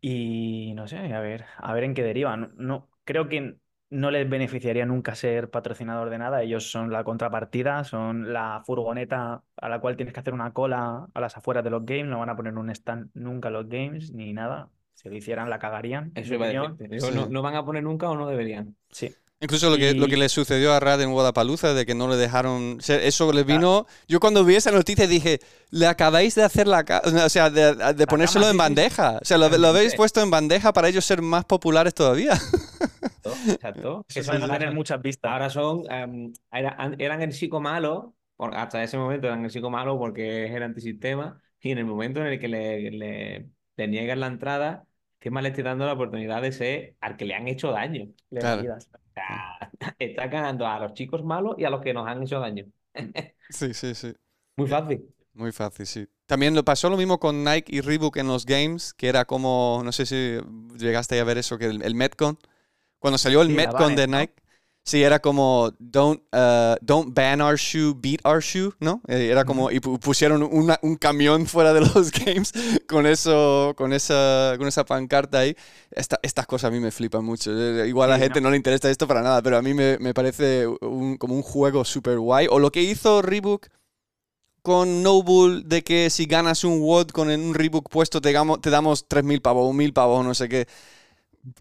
[0.00, 2.36] Y no sé, a ver, a ver en qué deriva.
[2.36, 3.56] No, no- creo que
[3.92, 6.42] no les beneficiaría nunca ser patrocinador de nada.
[6.42, 11.08] Ellos son la contrapartida, son la furgoneta a la cual tienes que hacer una cola
[11.12, 12.06] a las afueras de los games.
[12.06, 14.70] No van a poner un stand nunca en los games ni nada.
[14.94, 16.10] Si lo hicieran, la cagarían.
[16.14, 17.10] Eso iba a Sí.
[17.14, 18.76] no, no van a poner nunca o no deberían.
[18.90, 19.14] Sí.
[19.40, 22.16] Incluso lo que, lo que le sucedió a Rad en Guadalajara, de que no le
[22.16, 22.78] dejaron.
[22.86, 23.86] Eso le vino.
[24.08, 25.40] Yo cuando vi esa noticia dije,
[25.70, 26.84] le acabáis de hacer la.
[27.24, 29.18] O sea, de, de ponérselo cama, en bandeja.
[29.20, 32.38] O sea, lo, lo habéis puesto en bandeja para ellos ser más populares todavía.
[33.30, 34.04] Exacto.
[34.08, 35.30] Que Que van a son- tener muchas vistas.
[35.32, 39.50] Ahora son, em, era- an- eran el chico malo, por- hasta ese momento eran el
[39.50, 43.48] chico malo porque es el antisistema, y en el momento en el que le, le,
[43.76, 44.84] le niegan la entrada,
[45.20, 48.08] ¿qué más le estoy dando la oportunidad de ser al que le han hecho daño?
[48.30, 48.56] Le Claro.
[48.56, 48.88] validas.
[49.12, 52.40] O sea, está ganando a los chicos malos y a los que nos han hecho
[52.40, 52.64] daño.
[53.50, 54.14] Sí, sí, sí.
[54.56, 55.06] Muy fácil.
[55.34, 56.08] Muy fácil, sí.
[56.26, 59.82] También lo pasó lo mismo con Nike y Reebok en los games, que era como,
[59.84, 60.38] no sé si
[60.78, 62.38] llegaste a ver eso, que el, el Metcon,
[63.02, 64.06] cuando salió el Sí, Metcon de.
[64.08, 64.34] Nike,
[64.84, 69.02] sí, era como, don't, uh, don't ban our shoe, beat our shoe, ¿no?
[69.08, 72.52] Eh, Era como, y pu- pusieron una- un camión fuera de los games
[72.88, 75.56] con eso, con esa, con esa pancarta ahí.
[75.90, 77.52] Esta- estas cosas a mí me flipan mucho.
[77.52, 79.74] Eh, Igual a la Sí, gente no le interesa esto para nada, pero a mí
[79.74, 82.46] me, me parece un- como un juego súper guay.
[82.50, 83.68] O lo que hizo Reebok
[84.62, 88.70] con Noble de que si ganas un WOD con un Reebok puesto te, damos- te
[88.70, 90.66] damos 3.000 pavos o 1.000 pavos, no sé qué.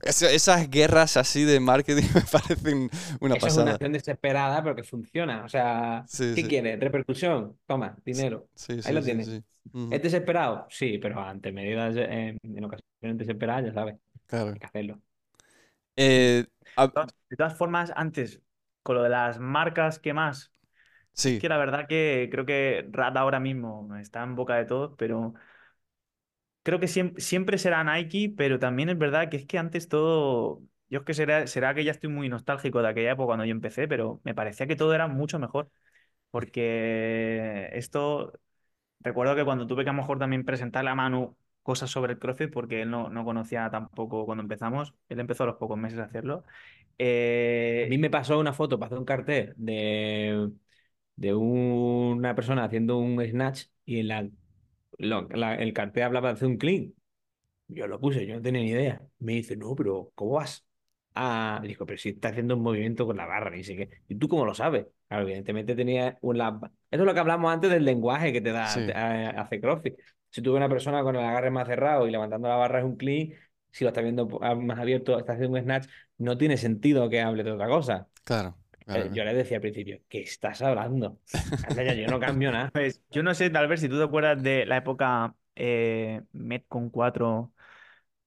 [0.04, 3.72] Es- esas guerras así de marketing me parecen una Esa es una pasada.
[3.72, 5.46] acción desesperada, pero que funciona.
[5.46, 6.48] O sea, Sí, ¿qué sí.
[6.48, 6.80] quieres?
[6.80, 7.58] Repercusión.
[7.66, 8.50] Toma, dinero.
[8.56, 9.36] Sí, Ahí sí, lo sí, tienes.
[9.90, 10.68] ¿Es desesperado?
[10.70, 13.96] Sí, pero ante medidas eh, en ocasiones desesperadas, ya sabes,
[14.28, 14.54] Claro.
[14.54, 15.02] hay que hacerlo.
[15.96, 18.42] Eh, a- De todas- de todas formas, antes,
[18.84, 20.52] con lo de las marcas, ¿qué más?
[21.14, 24.94] sí, que la verdad que creo que Rad ahora mismo está en boca de todos,
[24.98, 25.34] pero
[26.64, 30.62] creo que siempre, siempre será Nike, pero también es verdad que es que antes todo,
[30.90, 33.52] yo es que será, será que ya estoy muy nostálgico de aquella época cuando yo
[33.52, 35.70] empecé, pero me parecía que todo era mucho mejor,
[36.32, 38.34] porque esto,
[39.00, 42.20] recuerdo que cuando tuve que a lo mejor también presentarle a Manu cosas sobre el
[42.20, 46.00] CrossFit, porque él no, no conocía tampoco cuando empezamos, él empezó a los pocos meses
[46.00, 46.44] a hacerlo.
[47.00, 50.52] eh, A mí me pasó una foto hacer un cartel de,
[51.16, 54.30] de una persona haciendo un snatch y en la,
[55.02, 56.94] lo- la- el cartel hablaba de hacer un clean.
[57.68, 59.02] Yo lo puse, yo no tenía ni idea.
[59.20, 60.66] Me dice, no, pero ¿cómo vas?
[61.16, 63.90] Ah, dijo, pero si está haciendo un movimiento con la barra, y sé qué.
[64.08, 64.88] ¿Y tú cómo lo sabes?
[65.08, 66.50] Claro, evidentemente tenía una...
[66.90, 68.82] Eso es lo que hablamos antes del lenguaje que te da Sí.
[68.94, 69.96] a- hace CrossFit.
[70.30, 72.96] Si tuve una persona con el agarre más cerrado y levantando la barra es un
[72.98, 73.30] clean,
[73.72, 75.88] si lo está viendo po- más abierto, está haciendo un snatch,
[76.18, 78.08] no tiene sentido que hable de otra cosa.
[78.24, 78.58] claro.
[78.92, 79.08] Claro.
[79.08, 81.20] Eh, Yo le decía al principio, ¿qué estás hablando?
[82.00, 82.70] Yo no cambio nada.
[82.74, 86.90] Pues yo no sé, tal vez si tú te acuerdas de la época eh, Metcon
[86.90, 87.54] 4,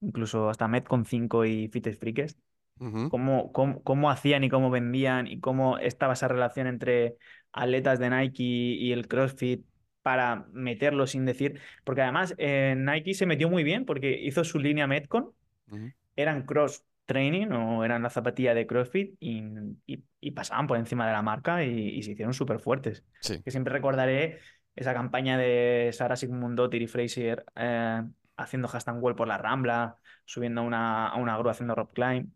[0.01, 2.37] incluso hasta Metcon 5 y Fitness Freaks,
[2.81, 7.17] Ujú, cómo, cómo, cómo hacían y cómo vendían y cómo estaba esa relación entre
[7.53, 9.67] atletas de Nike y el CrossFit
[10.03, 14.59] para meterlo sin decir, porque además eh, Nike se metió muy bien porque hizo su
[14.59, 15.33] línea Metcon,
[15.69, 15.91] ujú.
[16.17, 19.43] eran cross training o eran la zapatilla de CrossFit y,
[19.87, 23.45] y- y pasaban por encima de la marca y, y se hicieron súper fuertes Sí,
[23.45, 24.41] que siempre recordaré
[24.77, 28.03] esa campaña de Sara Sigmundotir y Fraser eh,
[28.37, 32.31] haciendo hashtag wall por la Rambla, subiendo a una, a una grúa haciendo rock climb.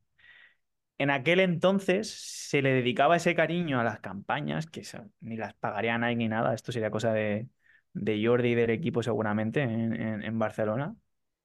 [0.98, 2.10] En aquel entonces
[2.48, 4.82] se le dedicaba ese cariño a las campañas, que
[5.20, 7.48] ni las pagaría Nike ni nada, esto sería cosa de,
[7.92, 10.96] de Jordi y del equipo seguramente en, en- en Barcelona,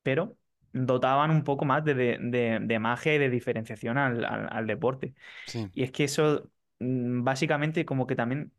[0.01, 0.37] pero
[0.73, 4.67] dotaban un poco más de, de- de- de magia y de diferenciación al- al- al
[4.67, 5.15] deporte.
[5.45, 5.71] sí.
[5.73, 8.53] Y es que eso, mm, básicamente, como que también,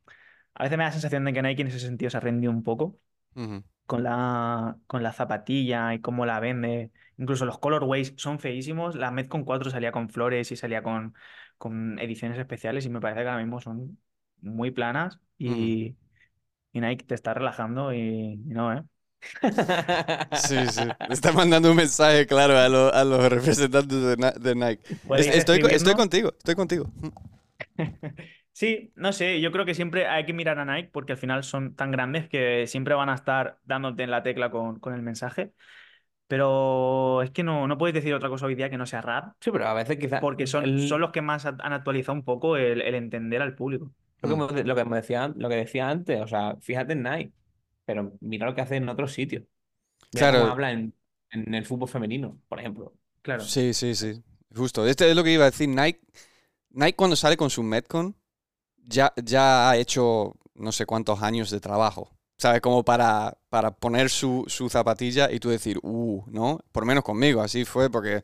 [0.55, 2.53] a veces me da la sensación de que Nike en ese sentido se ha rendido
[2.53, 2.99] un poco
[3.87, 6.93] con la, con la zapatilla y cómo la vende.
[7.19, 8.95] Incluso los colorways son feísimos.
[8.97, 11.15] La Metcon 4 salía con flores y salía con,
[11.59, 13.99] con ediciones especiales y me parece que ahora mismo son
[14.41, 15.97] muy planas y,
[16.73, 18.85] y Nike te está relajando y, y no, ¿eh?
[20.33, 20.83] Sí, sí.
[21.09, 24.83] Está mandando un mensaje claro a, lo- a los representantes de, Na- de Nike.
[25.13, 26.91] Es- estoy, estoy contigo, estoy contigo.
[28.53, 31.43] Sí, no sé, yo creo que siempre hay que mirar a Nike porque al final
[31.43, 35.03] son tan grandes que siempre van a estar dándote en la tecla con, con el
[35.03, 35.53] mensaje.
[36.29, 39.35] Pero es que no, no puedes decir otra cosa hoy día que no sea rap,
[39.41, 40.21] Sí, pero a veces quizás.
[40.21, 43.55] porque son, el- son los que más han actualizado un poco el, el entender al
[43.57, 43.93] público.
[44.23, 44.55] Lo que, Mm.
[44.55, 47.33] me- lo que decía, lo que decía antes, o sea, fíjate en Nike,
[47.85, 49.45] pero mira lo que hace en otros sitios.
[50.13, 50.41] Mira Claro.
[50.41, 50.95] cómo habla en,
[51.31, 52.95] en el fútbol femenino, por ejemplo.
[53.23, 53.43] Claro.
[53.43, 54.23] Sí, sí, sí.
[54.55, 54.87] Justo.
[54.87, 55.69] Este es lo que iba a decir.
[55.69, 56.01] Nike,
[56.71, 58.17] Nike cuando sale con su Metcon,
[58.87, 62.11] ya, ya ha hecho no sé cuántos años de trabajo.
[62.37, 62.61] ¿Sabes?
[62.61, 66.59] Como para, para poner su, su zapatilla y tú decir, uh, ¿no?
[66.73, 68.23] Por menos conmigo, así fue, porque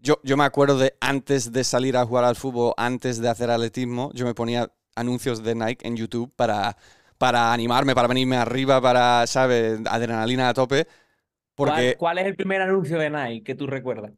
[0.00, 3.50] yo, yo me acuerdo de antes de salir a jugar al fútbol, antes de hacer
[3.50, 6.78] atletismo, yo me ponía anuncios de Nike en YouTube para,
[7.18, 9.80] para animarme, para venirme arriba, para, ¿sabes?
[9.86, 10.86] Adrenalina a tope.
[11.58, 14.12] ¿Cuál, Porque cuál es el primer anuncio de Nike que tú recuerdas?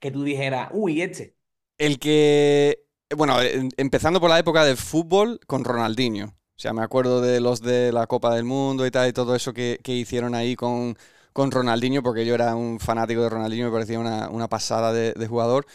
[0.00, 1.34] Que tú dijeras, uy, este.
[1.78, 2.84] El que,
[3.16, 6.26] bueno, em- empezando por la época del fútbol con Ronaldinho.
[6.28, 9.34] O sea, me acuerdo de los de la Copa del Mundo y tal, y todo
[9.34, 10.96] eso que, que hicieron ahí con,
[11.34, 15.12] con Ronaldinho, porque yo era un fanático de Ronaldinho, me parecía una, una pasada de,
[15.12, 15.66] de jugador.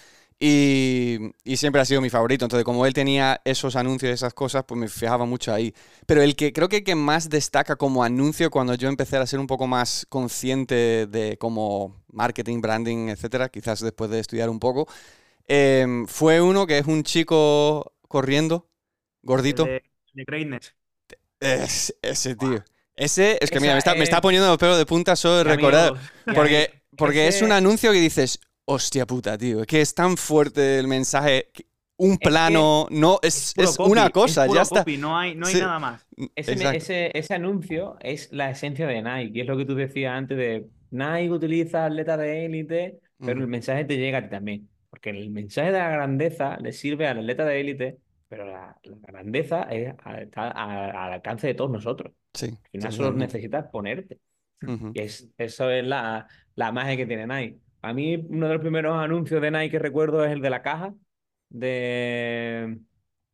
[0.43, 2.45] Y, y siempre ha sido mi favorito.
[2.45, 5.71] Entonces, como él tenía esos anuncios y esas cosas, pues me fijaba mucho ahí.
[6.07, 9.39] Pero el que creo que, que más destaca como anuncio cuando yo empecé a ser
[9.39, 14.87] un poco más consciente de como marketing, branding, etcétera, quizás después de estudiar un poco,
[15.47, 18.67] em, fue uno que es un chico corriendo,
[19.23, 19.63] gordito.
[19.63, 19.83] El de,
[20.13, 20.73] de Greatness.
[21.39, 22.63] Es- ese tío.
[22.95, 25.37] Ese, es que mira, me está, me es- está poniendo los pelos de punta solo
[25.37, 25.93] de recordar.
[26.33, 28.39] Porque, porque es un anuncio que dices,
[28.72, 31.49] hostia puta, tío, es que es tan fuerte el mensaje,
[31.97, 34.84] un que plano, no, es, es una cosa, ya está.
[34.97, 35.59] no hay, no hay Sí.
[35.59, 36.07] nada más.
[36.36, 36.78] Ese, Exacto.
[36.78, 40.38] ese, ese anuncio es la esencia de Nike, y es lo que tú decías antes
[40.38, 43.47] de Nike utiliza atletas de élite, pero el Ujú.
[43.51, 44.67] mensaje te llega a ti también.
[44.89, 47.97] Porque el mensaje de la grandeza le sirve al atleta de élite,
[48.28, 52.13] pero la, la grandeza es, a- está a- al alcance de todos nosotros.
[52.34, 54.19] Sí, Al final solo necesitas ponerte.
[54.93, 57.57] Y es, eso es la, la magia que tiene Nike.
[57.82, 60.61] A mí, uno de los primeros anuncios de Nike que recuerdo es el de la
[60.61, 60.93] caja,
[61.49, 62.79] de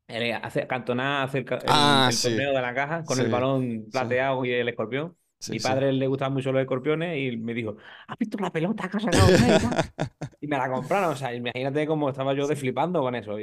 [0.07, 2.19] el, hace, Cantona hace el, Ah, el sí.
[2.21, 4.05] torneo de la caja con Sí, el balón sí.
[4.05, 5.17] plateado y el escorpión.
[5.39, 5.73] Sí, Mi sí.
[5.73, 7.77] padre le gustaban mucho los escorpiones y me dijo,
[8.07, 9.77] ¿has visto la pelota que ha sacado Nike, tal?".
[10.39, 11.11] Y me la compraron.
[11.13, 13.37] O sea, imagínate cómo estaba yo de flipando con eso.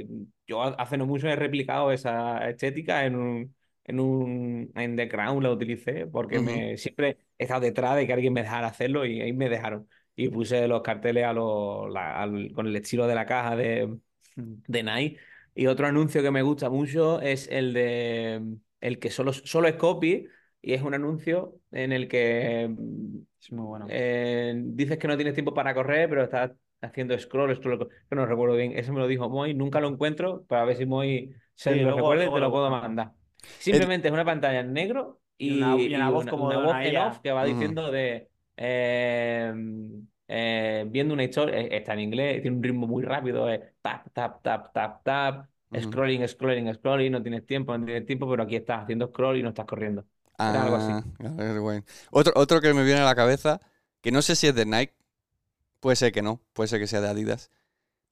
[0.46, 5.42] Yo hace no mucho he replicado esa estética en un, en un en The Crown
[5.42, 6.40] la utilicé porque Ujú.
[6.40, 9.88] me siempre he estado detrás de que alguien me dejara hacerlo y ahí me dejaron.
[10.16, 13.96] Y puse los carteles a los, la- al- con el estilo de la caja de,
[14.36, 15.18] de Nike.
[15.54, 18.42] Y otro anuncio que me gusta mucho es el de
[18.80, 20.26] el que solo, solo es copy
[20.60, 23.86] y es un anuncio en el que mm, Es muy bueno.
[23.88, 26.52] eh, dices que no tienes tiempo para correr, pero estás
[26.82, 28.72] haciendo scroll, scroll, que no recuerdo bien.
[28.76, 31.82] Eso me lo dijo Moy, nunca lo encuentro, para ver si Moy se Sí, lo
[31.84, 33.12] luego- recuerda y luego te lo puedo mandar.
[33.58, 36.44] Simplemente es una pantalla en negro y, Y una- y una y voz una, como
[36.46, 39.52] una de voz una en off que va diciendo de eh,
[40.28, 44.12] eh, viendo una historia, eh, está en inglés, tiene un ritmo muy rápido, es tap,
[44.12, 45.46] tap, tap, tap, tap,
[45.80, 49.42] scrolling, scrolling, scrolling, no tienes tiempo, no tienes tiempo, pero aquí estás haciendo scroll y
[49.42, 50.04] no estás corriendo.
[50.38, 50.92] Era algo así.
[50.92, 51.84] Ah, a ver, bueno.
[52.10, 53.60] Otro, otro que me viene a la cabeza,
[54.00, 54.94] que no sé si es de Nike,
[55.80, 57.50] puede ser que no, puede ser que sea de Adidas.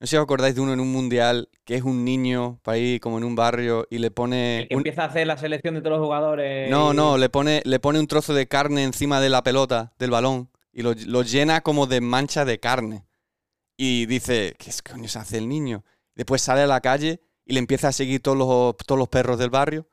[0.03, 2.77] No sé si os acordáis de uno en un mundial que es un niño para
[2.77, 4.63] ir como en un barrio y le pone.
[4.63, 6.69] El que un- empieza a hacer la selección de todos los jugadores.
[6.69, 9.93] No, y- no, le pone, le pone un trozo de carne encima de la pelota,
[10.01, 13.07] del balón, y lo, lo llena como de mancha de carne.
[13.77, 15.85] Y dice, ¿qué es- coño se hace el niño?
[16.17, 19.39] Después sale a la calle y le empieza a seguir todos los, todos los perros
[19.39, 19.87] del barrio.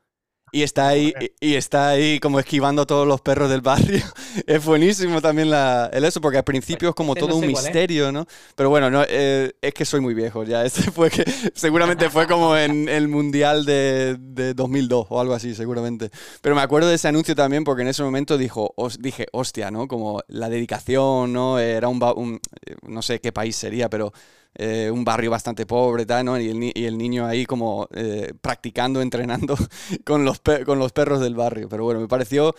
[0.52, 4.04] Y está ahí, y, y está ahí como esquivando a todos los perros del barrio.
[4.48, 7.50] es buenísimo también la, el eso, porque al principio es como no todo un sé
[7.50, 7.82] cuál es.
[7.82, 8.26] misterio, ¿no?
[8.56, 10.66] Pero bueno, no, eh, es que soy muy viejo ya.
[10.70, 11.24] Este fue que,
[11.54, 16.10] seguramente fue como en el Mundial de, de 2002 o algo así, seguramente.
[16.42, 19.72] Pero me acuerdo de ese anuncio también porque en ese momento dijo, os, dije, hostia,
[19.72, 19.88] ¿no?
[19.88, 21.60] Como la dedicación, ¿no?
[21.60, 24.14] Era un, un- eh, no sé qué país sería, pero
[24.56, 26.40] eh, un barrio bastante pobre, ¿no?
[26.40, 29.56] Y el, y el niño ahí como eh, practicando, entrenando
[30.04, 31.70] con los, perros del barrio.
[31.70, 32.56] Pero bueno, me pareció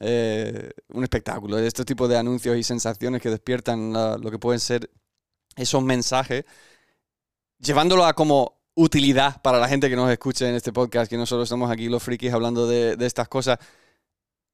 [0.00, 1.58] eh, un espectáculo.
[1.58, 4.90] Este tipo de anuncios y sensaciones que despiertan lo que pueden ser
[5.56, 6.44] esos mensajes,
[7.58, 11.26] llevándolo a como utilidad para la gente que nos escuche en este podcast, que no
[11.26, 13.58] solo estamos aquí los frikis hablando de, estas cosas.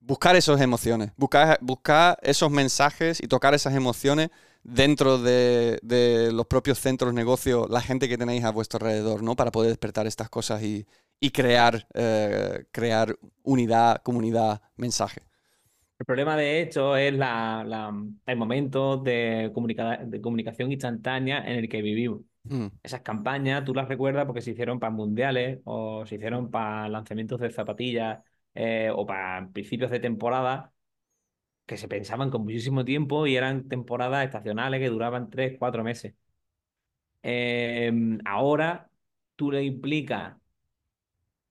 [0.01, 4.30] Buscar esas emociones, buscar esos mensajes y tocar esas emociones
[4.75, 9.37] dentro de, de los propios centros, negocios, la gente que tenéis a vuestro alrededor, ¿no?
[9.37, 10.87] Para poder despertar estas cosas y,
[11.21, 15.23] y crear, eh, crear unidad, comunidad, mensaje.
[15.99, 17.93] El problema de esto es la, la-
[18.27, 22.21] el momento de, comunica- de comunicación instantánea en el que vivimos.
[22.45, 26.89] Mm, Esas campañas tú las recuerdas porque se hicieron para mundiales o se hicieron para
[26.89, 28.21] lanzamientos de zapatillas
[28.55, 30.73] eh, o para principios de temporada.
[31.69, 36.14] Que se pensaban con muchísimo tiempo y eran temporadas estacionales que duraban tres, cuatro meses.
[37.23, 38.91] Em, ahora
[39.37, 40.37] tú le implicas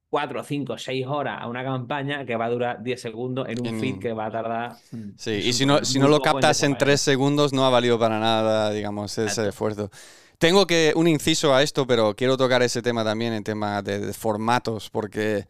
[0.09, 3.74] cuatro, cinco, seis horas a una campaña que va a durar 10 segundos en un
[3.74, 4.82] feed que va a tardar.
[4.91, 7.97] mm, Sí, y si no, si no lo captas en tres segundos, no ha valido
[7.97, 9.49] para nada, digamos, ese Exacto.
[9.49, 9.89] esfuerzo.
[10.38, 13.99] Tengo que un inciso a esto, pero quiero tocar ese tema también, el tema de,
[13.99, 15.47] de formatos, porque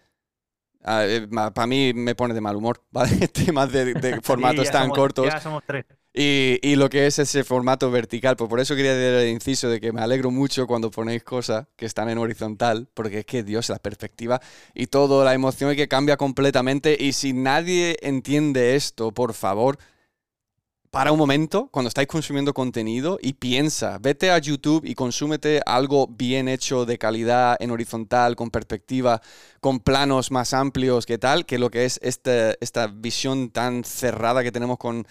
[0.81, 3.27] para mí me pone de mal humor, ¿vale?
[3.27, 5.25] Temas de, de formatos tan somos- cortos.
[5.27, 5.85] Ya somos tres.
[6.13, 9.69] Y, y lo que es ese formato vertical, pues por eso quería dar el inciso
[9.69, 13.43] de que me alegro mucho cuando ponéis cosas que están en horizontal, porque es que,
[13.43, 14.41] Dios, la perspectiva
[14.73, 16.97] y todo, la emoción es que cambia completamente.
[16.99, 19.77] Y si nadie entiende esto, por favor,
[20.97, 26.07] para un momento, cuando estáis consumiendo contenido y piensa, vete a YouTube y consúmete algo
[26.07, 29.21] bien hecho, de calidad, en horizontal, con perspectiva,
[29.61, 34.41] con planos más amplios, que tal, que lo que es esta, esta visión tan cerrada
[34.41, 35.05] que tenemos con,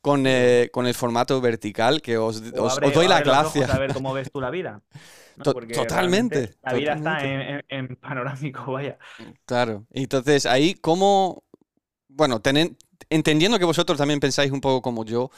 [0.00, 3.66] con, eh, con el formato vertical, que os, abre- os doy la gracia.
[3.66, 4.80] A ver cómo ves tú la vida.
[5.72, 8.96] totalmente, La vida está en- en panorámico, vaya.
[9.44, 9.86] Claro.
[9.90, 11.42] Entonces, ahí, ¿cómo.
[12.08, 12.76] Bueno, tenen-
[13.14, 15.30] entendiendo que vosotros también pensáis un poco como yo,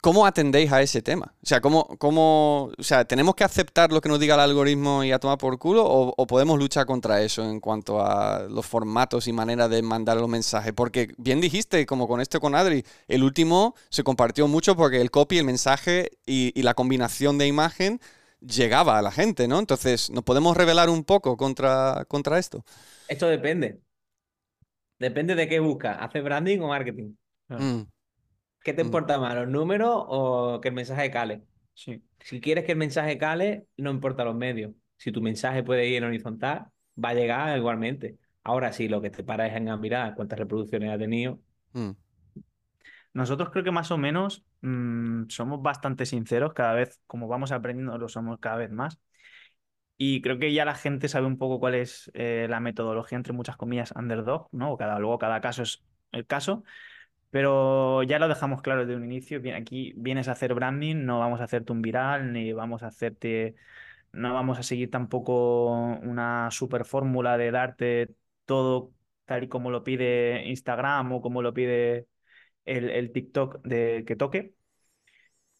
[0.00, 1.34] ¿cómo atendéis a ese tema?
[1.42, 5.02] O sea, ¿cómo, cómo, o sea, ¿tenemos que aceptar lo que nos diga el algoritmo
[5.02, 5.84] y a tomar por culo?
[5.84, 10.28] ¿O, podemos luchar contra eso en cuanto a los formatos y manera de mandar los
[10.28, 10.72] mensajes?
[10.72, 15.10] Porque bien dijiste, como con esto con Adri, el último se compartió mucho porque el
[15.10, 18.00] copy, el mensaje y, y la combinación de imagen
[18.40, 19.58] llegaba a la gente, ¿no?
[19.58, 22.64] Entonces, ¿nos podemos revelar un poco contra, contra esto?
[23.08, 23.80] Esto depende.
[24.98, 25.96] Depende de qué buscas.
[26.00, 27.14] ¿Hace branding o marketing?
[27.48, 27.82] Mm,
[28.62, 28.86] ¿Qué te Mm.
[28.86, 31.42] importa más, los números o que el mensaje cale?
[31.74, 32.02] Sí.
[32.20, 34.72] Si quieres que el mensaje cale, no importa los medios.
[34.96, 36.66] Si tu mensaje puede ir en horizontal,
[37.02, 38.18] va a llegar igualmente.
[38.42, 41.40] Ahora sí, lo que te para es en mirar cuántas reproducciones ha tenido.
[41.74, 41.92] mm,
[43.12, 44.44] Nosotros creo que más o menos
[45.28, 48.98] somos bastante sinceros, cada vez, como vamos aprendiendo, lo somos cada vez más.
[49.98, 53.32] Y creo que ya la gente sabe un poco cuál es eh, la metodología, entre
[53.32, 54.76] muchas comillas, underdog, ¿no?
[54.76, 56.64] Cada, luego cada caso es el caso,
[57.30, 59.40] pero ya lo dejamos claro desde un inicio.
[59.56, 63.56] Aquí vienes a hacer branding, no vamos a hacerte un viral, ni vamos a hacerte,
[64.12, 65.70] no vamos a seguir tampoco
[66.02, 68.14] una super fórmula de darte
[68.46, 68.92] todo
[69.26, 72.08] tal y como lo pide Instagram o como lo pide
[72.64, 74.54] el, el TikTok de que toque.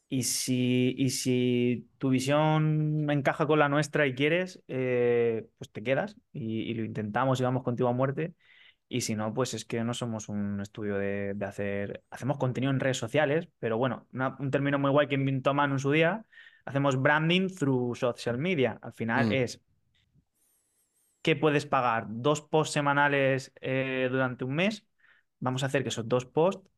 [0.09, 5.83] Y si, y si tu visión encaja con la nuestra y quieres, eh, pues te
[5.83, 8.35] quedas y, y lo intentamos y vamos contigo a muerte.
[8.89, 12.05] Y si no, pues es que no somos un estudio de, de hacer...
[12.11, 15.75] Hacemos contenido en redes sociales, pero bueno, una- un término muy guay que inventó Manu
[15.75, 16.25] en su día,
[16.65, 18.79] hacemos branding through social media.
[18.83, 19.33] Al final Mm.
[19.33, 19.61] es
[21.23, 24.87] que puedes pagar dos posts semanales eh, durante un mes.
[25.41, 26.69] Vamos a hacer que esos dos posts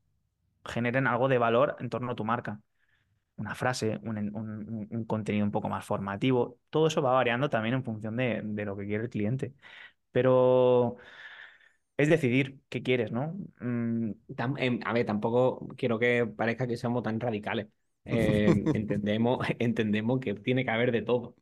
[0.64, 2.60] generen algo de valor en torno a tu marca.
[3.38, 4.18] Una frase, un,
[4.90, 6.58] un- contenido un poco más formativo.
[6.70, 9.54] Todo eso va variando también en función de, de lo que quiere el cliente.
[10.12, 10.98] Pero
[11.96, 13.34] es decidir qué quieres, ¿no?
[13.60, 14.12] Mm,
[14.58, 17.66] em, a ver, tampoco quiero que parezca que seamos tan radicales.
[18.04, 21.34] Eh, entendemos, entendemos que tiene que haber de todo.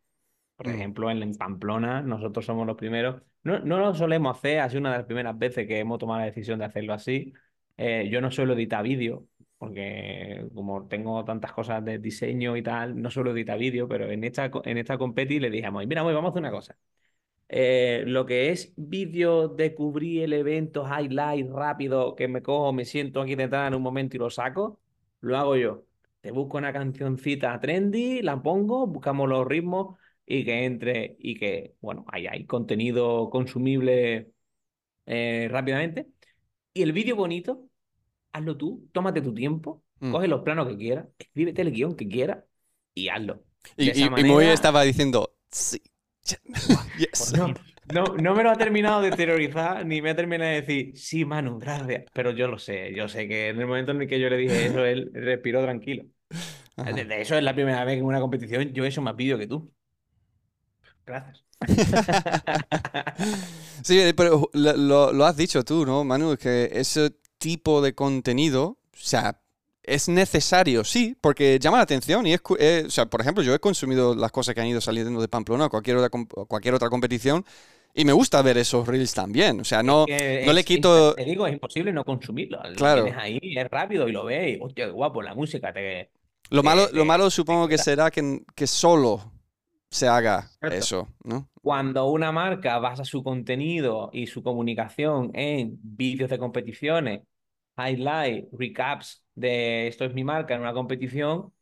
[0.57, 0.71] Por Mm.
[0.71, 3.23] ejemplo, en, en Pamplona, nosotros somos los primeros.
[3.45, 6.21] No, no lo solemos hacer, ha sido una de las primeras veces que hemos tomado
[6.21, 7.33] la decisión de hacerlo así.
[7.77, 9.27] Eh, yo no suelo editar vídeo,
[9.67, 14.23] porque como tengo tantas cosas de diseño y tal, no suelo editar vídeo, pero en
[14.25, 16.77] esta, en esta competi le dijimos, mira, Moy, vamos a hacer una cosa.
[17.49, 22.85] Eh, lo que es vídeo de cubrir el evento, highlight rápido, que me cojo, me
[22.85, 24.81] siento aquí detrás en un momento y lo saco,
[25.21, 25.85] lo hago yo.
[26.21, 31.75] Te busco una cancioncita trendy, la pongo, buscamos los ritmos y que entre y que,
[31.81, 34.33] bueno, ahí hay contenido consumible
[35.07, 36.09] eh, rápidamente.
[36.75, 37.66] Y el vídeo bonito,
[38.37, 40.13] hazlo tú, tómate tu tiempo, Mm.
[40.13, 42.45] coge los planos que quieras, escríbete el guion que quieras
[42.95, 43.45] y hazlo.
[43.77, 45.81] Y, y, Moy estaba diciendo, sí.
[46.99, 47.33] Yes.
[47.37, 47.55] No,
[47.93, 51.25] no, no me lo ha terminado de terrorizar, ni me ha terminado de decir, sí,
[51.25, 52.05] Manu, gracias.
[52.13, 54.37] Pero yo lo sé, yo sé que en el momento en el que yo le
[54.37, 56.05] dije eso, él respiró tranquilo.
[56.77, 56.93] Ajá.
[56.93, 59.39] De, eso es la primera vez que en una competición yo he hecho más vídeo
[59.39, 59.73] que tú.
[61.07, 61.45] gracias.
[63.83, 66.33] Sí, pero lo, lo- has dicho tú, ¿no, Manu?
[66.33, 69.41] Es que ese tipo de contenido, o sea,
[69.83, 73.55] es necesario, sí, porque llama la atención y es, eh, o sea, por ejemplo, yo
[73.55, 76.11] he consumido las cosas que han ido saliendo de Pamplona o cualquier otra,
[76.49, 77.45] cualquier otra competición
[77.95, 81.15] y me gusta ver esos reels también, o sea, no, Que no le quito...
[81.15, 82.61] Te digo, es imposible no consumirlo.
[82.65, 83.05] Lo Claro.
[83.05, 84.57] tienes ahí, es rápido y lo ves.
[84.57, 86.11] y, Hostia, qué guapo, la música te.
[86.51, 89.33] Lo malo, te- lo malo supongo que será que, que solo
[89.91, 91.49] se haga eso, ¿no?
[91.63, 97.23] Cuando una marca basa su contenido y su comunicación en vídeos de competiciones
[97.77, 101.53] highlight, recaps de esto es mi marca en una competición,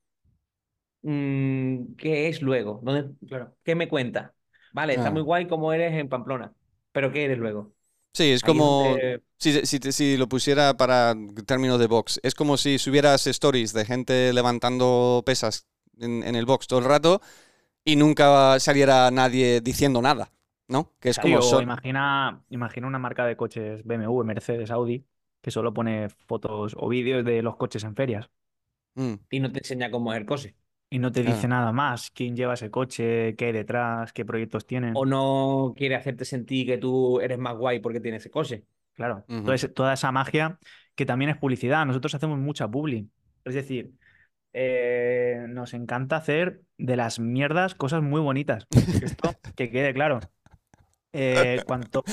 [1.02, 2.80] mm, ¿qué es luego?
[2.82, 3.56] ¿Dónde, Claro.
[3.64, 4.34] ¿Qué me cuenta?
[4.72, 6.52] Vale, está muy guay como eres en Pamplona,
[6.92, 7.74] pero ¿qué eres luego?
[8.12, 11.14] Sí, es Ahí como, donde- si, si, si lo pusiera para
[11.46, 15.66] términos de box, es como si subieras stories de gente levantando pesas
[15.98, 17.20] en, en el box todo el rato
[17.84, 20.30] y nunca saliera nadie diciendo nada,
[20.68, 20.92] ¿no?
[21.00, 21.38] Que es como...
[21.38, 25.04] o so- imagina, imagina una marca de coches BMW, Mercedes, Audi,
[25.40, 28.30] que solo pone fotos o vídeos de los coches en ferias
[28.96, 30.54] Mm, Y no te enseña cómo es el coche.
[30.90, 31.36] y no te Claro.
[31.36, 34.92] dice nada más, quién lleva ese coche, qué hay detrás, qué proyectos tienen.
[34.96, 38.64] O no quiere hacerte sentir que tú eres más guay porque tienes ese coche.
[38.94, 40.58] Claro, ese- toda esa magia
[40.94, 41.84] que también es publicidad.
[41.84, 43.10] Nosotros hacemos mucha publi.
[43.44, 43.92] Es decir,
[44.54, 48.66] eh, nos encanta hacer de las mierdas cosas muy bonitas.
[49.02, 50.20] Esto que quede claro.
[51.12, 52.04] Eh, cuanto,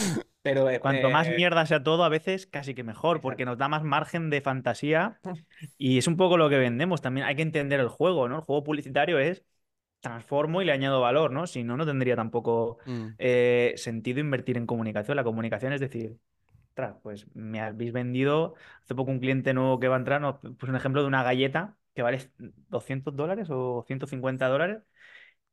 [0.42, 3.68] Pero cuanto más eh, mierda sea todo, a veces casi que mejor, porque nos da
[3.68, 5.20] más margen de fantasía
[5.78, 7.02] y es un poco lo que vendemos.
[7.02, 8.38] También hay que entender el juego, ¿no?
[8.38, 9.44] El juego publicitario es
[10.00, 11.46] transformo y le añado valor, ¿no?
[11.46, 15.16] Si no, no tendría tampoco mm, eh, sentido invertir en comunicación.
[15.16, 16.18] La comunicación es decir,
[16.70, 20.40] ostras, pues me habéis vendido, hace poco un cliente nuevo que va a entrar, nos
[20.40, 22.20] puso un ejemplo de una galleta que vale
[22.70, 24.80] 200 dólares o 150 dólares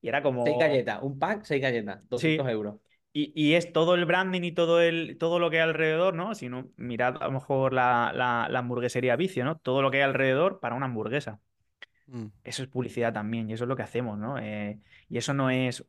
[0.00, 0.44] y era como...
[0.44, 2.76] seis galletas, un pack, seis galletas, 200 euros.
[3.12, 6.34] Y, y es todo el branding y todo, el, todo lo que hay alrededor, ¿no?
[6.34, 9.58] Si no, mirad a lo mejor la, la, la hamburguesería vicio, ¿no?
[9.58, 11.40] Todo lo que hay alrededor para una hamburguesa.
[12.08, 14.38] mm, Eso es publicidad también y eso es lo que hacemos, ¿no?
[14.38, 15.84] Eh, y eso no es,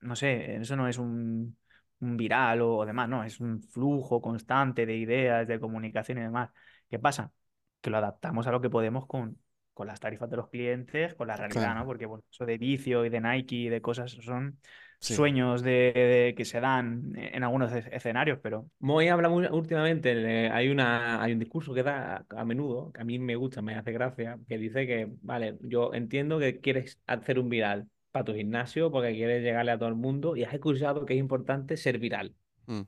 [0.00, 1.58] no sé, eso no es un,
[2.00, 6.50] un viral o demás, no, es un flujo constante de ideas, de comunicación y demás.
[6.88, 7.32] ¿Qué pasa?
[7.80, 9.40] Que lo adaptamos a lo que podemos con,
[9.74, 11.80] con las tarifas de los clientes, con la realidad, Claro.
[11.80, 11.84] ¿no?
[11.86, 14.58] Porque, bueno, eso de vicio y de Nike y de cosas son
[15.00, 15.14] sí.
[15.14, 20.12] sueños de, de- que se dan en algunos es- escenarios, pero Moy habla muy- últimamente,
[20.46, 23.36] eh, hay una, hay un discurso que da a, a menudo, que a mí me
[23.36, 27.88] gusta, me hace gracia, que dice que, vale, yo entiendo que quieres hacer un viral
[28.12, 31.20] para tu gimnasio porque quieres llegarle a todo el mundo y has escuchado que es
[31.20, 32.34] importante ser viral.
[32.68, 32.84] Mm,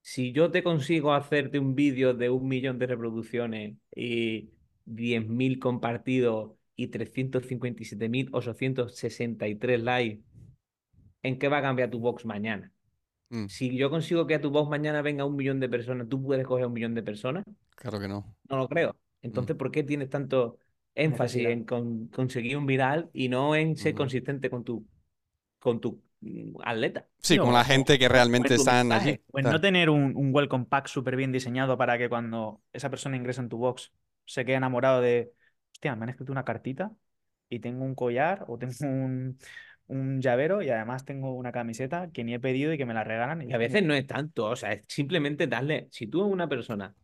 [0.00, 4.50] Si yo te consigo hacerte un vídeo de un millón de reproducciones y
[4.84, 10.22] 10.000 compartidos y 357.863 likes,
[11.22, 12.72] ¿en qué va a cambiar tu box mañana?
[13.30, 16.22] mm, Si yo consigo que a tu voz mañana venga un millón de personas, ¿tú
[16.22, 17.44] puedes coger un millón de personas?
[17.76, 18.36] claro que no.
[18.48, 18.96] No lo creo.
[19.22, 20.58] Entonces, ¿por qué tienes tanto
[20.94, 23.94] énfasis en con- conseguir un viral y no en ser Ujú.
[23.94, 24.86] consistente con tu,
[25.60, 27.08] con tu mm, atleta?
[27.22, 29.20] Sí, con la gente que realmente están mensaje, allí.
[29.30, 33.16] Pues no tener un, un welcome pack súper bien diseñado para que cuando esa persona
[33.16, 33.92] ingresa en tu box
[34.24, 35.32] se quede enamorado de,
[35.72, 36.92] hostia, me han escrito una cartita
[37.48, 39.38] y tengo un collar o tengo un,
[39.88, 43.04] un llavero y además tengo una camiseta que ni he pedido y que me la
[43.04, 43.42] regalan.
[43.48, 46.48] Y a veces no es tanto, o sea, es simplemente darle, si tú a una
[46.48, 46.94] persona,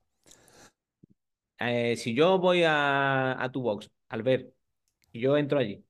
[1.59, 4.53] eh, si yo voy a, a tu box, al ver,
[5.13, 5.85] y yo entro allí,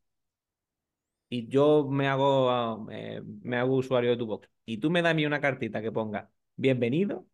[1.28, 5.12] y yo me hago, eh, me hago usuario de tu box, y tú me das
[5.12, 7.26] a mí una cartita que ponga bienvenido,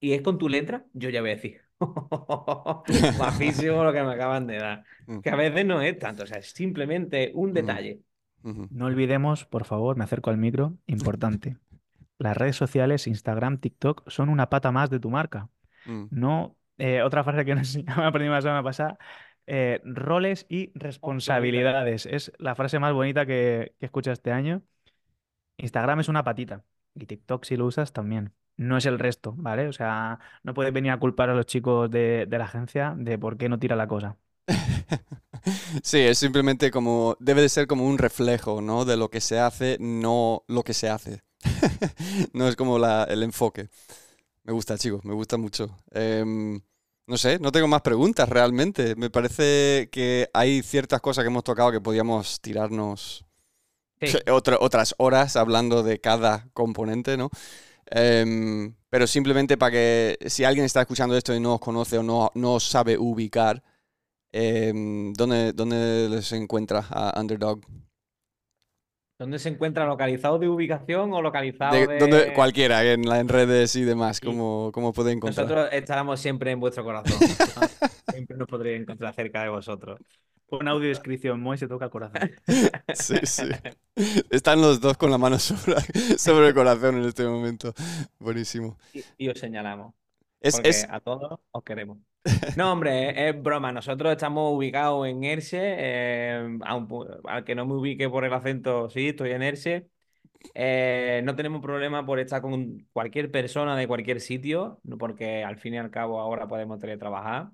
[0.00, 1.62] y es con tu letra, yo ya voy a decir,
[3.16, 4.84] guapísimo lo que me acaban de dar.
[5.06, 8.00] Mm, Que a veces no es tanto, o sea, es simplemente un detalle.
[8.42, 8.66] ujú.
[8.70, 11.56] No olvidemos, por favor, me acerco al micro, importante.
[12.18, 15.48] Las redes sociales, Instagram, TikTok, son una pata más de tu marca.
[15.86, 18.98] Mm, No, eh, otra frase que nos me aprendí la semana pasada,
[19.46, 22.06] eh, roles y responsabilidades.
[22.06, 24.62] Es la frase más bonita que, que he escuchado este año.
[25.58, 28.34] Instagram es una patita y TikTok si lo usas también.
[28.60, 29.68] No es el resto, ¿vale?
[29.68, 33.18] O sea, no puedes venir a culpar a los chicos de, de la agencia de
[33.18, 34.18] por qué no tira la cosa.
[35.82, 38.84] Sí, es simplemente como, debe de ser como un reflejo, ¿no?
[38.84, 41.22] De lo que se hace, no lo que se hace.
[42.34, 43.68] No es como la- el enfoque.
[44.44, 45.78] Me gusta, chicos, me gusta mucho.
[45.92, 46.60] Em,
[47.06, 48.96] no sé, no tengo más preguntas realmente.
[48.96, 53.24] Me parece que hay ciertas cosas que hemos tocado que podíamos tirarnos
[54.00, 54.20] Sí.
[54.32, 57.30] otra- otras horas hablando de cada componente, ¿no?
[57.90, 62.02] Em, pero simplemente para que si alguien está escuchando esto y no os conoce o
[62.02, 63.62] no, no sabe ubicar,
[64.32, 67.60] em, ¿dónde, ¿dónde les encuentra a Underdog?
[69.20, 71.98] ¿Dónde se encuentra localizado de ubicación o localizado De, de...
[71.98, 74.26] donde- cualquiera, en, la- en redes y demás, Sí.
[74.26, 75.44] ¿cómo, cómo puede encontrar?
[75.46, 77.18] Nosotros estaremos siempre en vuestro corazón.
[78.10, 80.00] siempre nos podréis encontrar cerca de vosotros.
[80.48, 82.30] Pon audio descripción, Moy se toca el corazón.
[82.94, 83.44] Sí, sí.
[84.30, 85.76] Están los dos con la mano sobre,
[86.18, 87.72] sobre el corazón en este momento.
[88.18, 88.76] Buenísimo.
[88.92, 89.94] Y, y os señalamos.
[90.40, 91.98] Es, Porque es, a todos os queremos.
[92.56, 93.72] No, hombre, es, broma.
[93.72, 95.58] Nosotros estamos ubicados en Erse.
[95.60, 99.88] eh, al que no me ubique por el acento, sí, estoy en Erse.
[100.54, 105.74] Eh, no tenemos problema por estar con cualquier persona de cualquier sitio, porque al fin
[105.74, 107.50] y al cabo ahora podemos teletrabajar.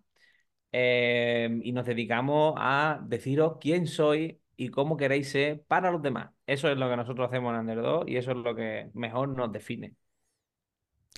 [0.72, 6.32] Eh, y nos dedicamos a deciros quién soy y cómo queréis ser para los demás.
[6.46, 9.52] Eso es lo que nosotros hacemos en Underdog y eso es lo que mejor nos
[9.52, 9.94] define.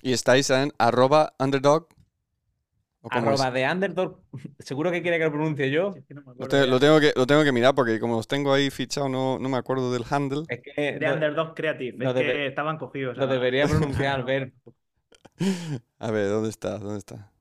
[0.01, 1.87] Y estáis en arroba underdog.
[3.09, 4.19] Arroba de underdog.
[4.59, 5.93] Seguro que quiere que lo pronuncie yo.
[6.09, 9.49] lo, tengo que, lo tengo que mirar porque como los tengo ahí fichados no, no
[9.49, 10.43] me acuerdo del handle.
[10.49, 12.05] Es que de Underdog Creative.
[12.05, 13.17] Es que estaban cogidos.
[13.17, 14.53] Lo debería pronunciar, ver.
[15.99, 16.77] A ver, ¿dónde está?
[16.77, 17.31] ¿Dónde está?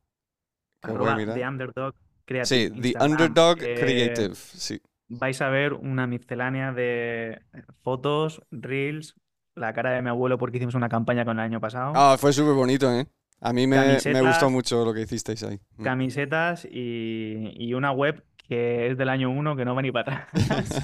[0.83, 1.95] Arroba de Underdog
[2.25, 2.47] Creative.
[2.47, 4.35] Sí, The Underdog Creative.
[4.35, 7.41] Sí vais a ver una miscelánea de
[7.83, 9.17] fotos, reels,
[9.55, 11.93] la cara de mi abuelo porque hicimos una campaña con el año pasado.
[11.97, 13.07] Ah, fue súper bonito, ¿eh?
[13.41, 15.61] A mí me, gustó mucho lo que hicisteis ahí.
[15.77, 15.85] Mm.
[15.85, 20.27] Camisetas y, y una web que es del año 1 que no va ni para
[20.27, 20.83] atrás.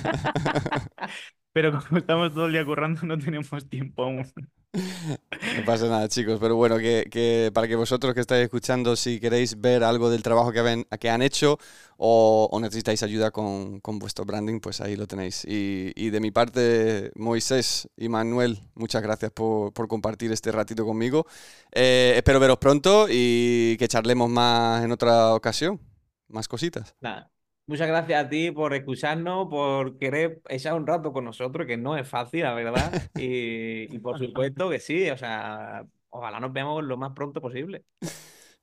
[1.55, 4.26] Pero como estamos todo el día currando, no tenemos tiempo aún.
[4.74, 6.39] No pasa nada, chicos.
[6.40, 10.51] Pero bueno, que, para que vosotros que estáis escuchando, si queréis ver algo del trabajo
[10.51, 11.59] que, que han hecho
[11.97, 15.44] o, necesitáis ayuda con, vuestro branding, pues ahí lo tenéis.
[15.47, 21.24] Y, de mi parte, Moisés y Manuel, muchas gracias por, compartir este ratito conmigo.
[21.70, 25.81] Eh, espero veros pronto y que charlemos más en otra ocasión.
[26.26, 26.97] Más cositas.
[27.01, 27.31] Nada.
[27.66, 31.96] Muchas gracias a ti por escucharnos, por querer echar un rato con nosotros, que no
[31.96, 32.92] es fácil, la verdad.
[33.16, 37.84] Y, por supuesto que sí, o sea, ojalá nos veamos lo más pronto posible.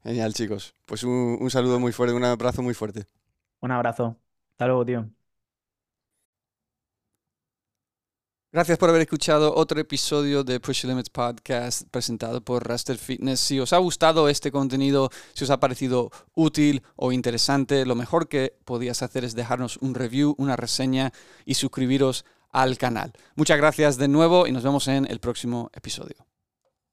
[0.04, 0.76] Genial, chicos.
[0.86, 3.06] Pues un, un saludo muy fuerte, un abrazo muy fuerte.
[3.62, 4.20] Un abrazo.
[4.52, 5.21] Hasta luego, tío.
[8.54, 13.40] Gracias por haber escuchado otro episodio de Push Limits Podcast presentado por Raster Fitness.
[13.40, 18.28] Si os ha gustado este contenido, si os ha parecido útil o interesante, lo mejor
[18.28, 21.14] que podías hacer es dejarnos un review, una reseña
[21.46, 23.14] y suscribiros al canal.
[23.36, 26.31] Muchas gracias de nuevo y nos vemos en el próximo episodio.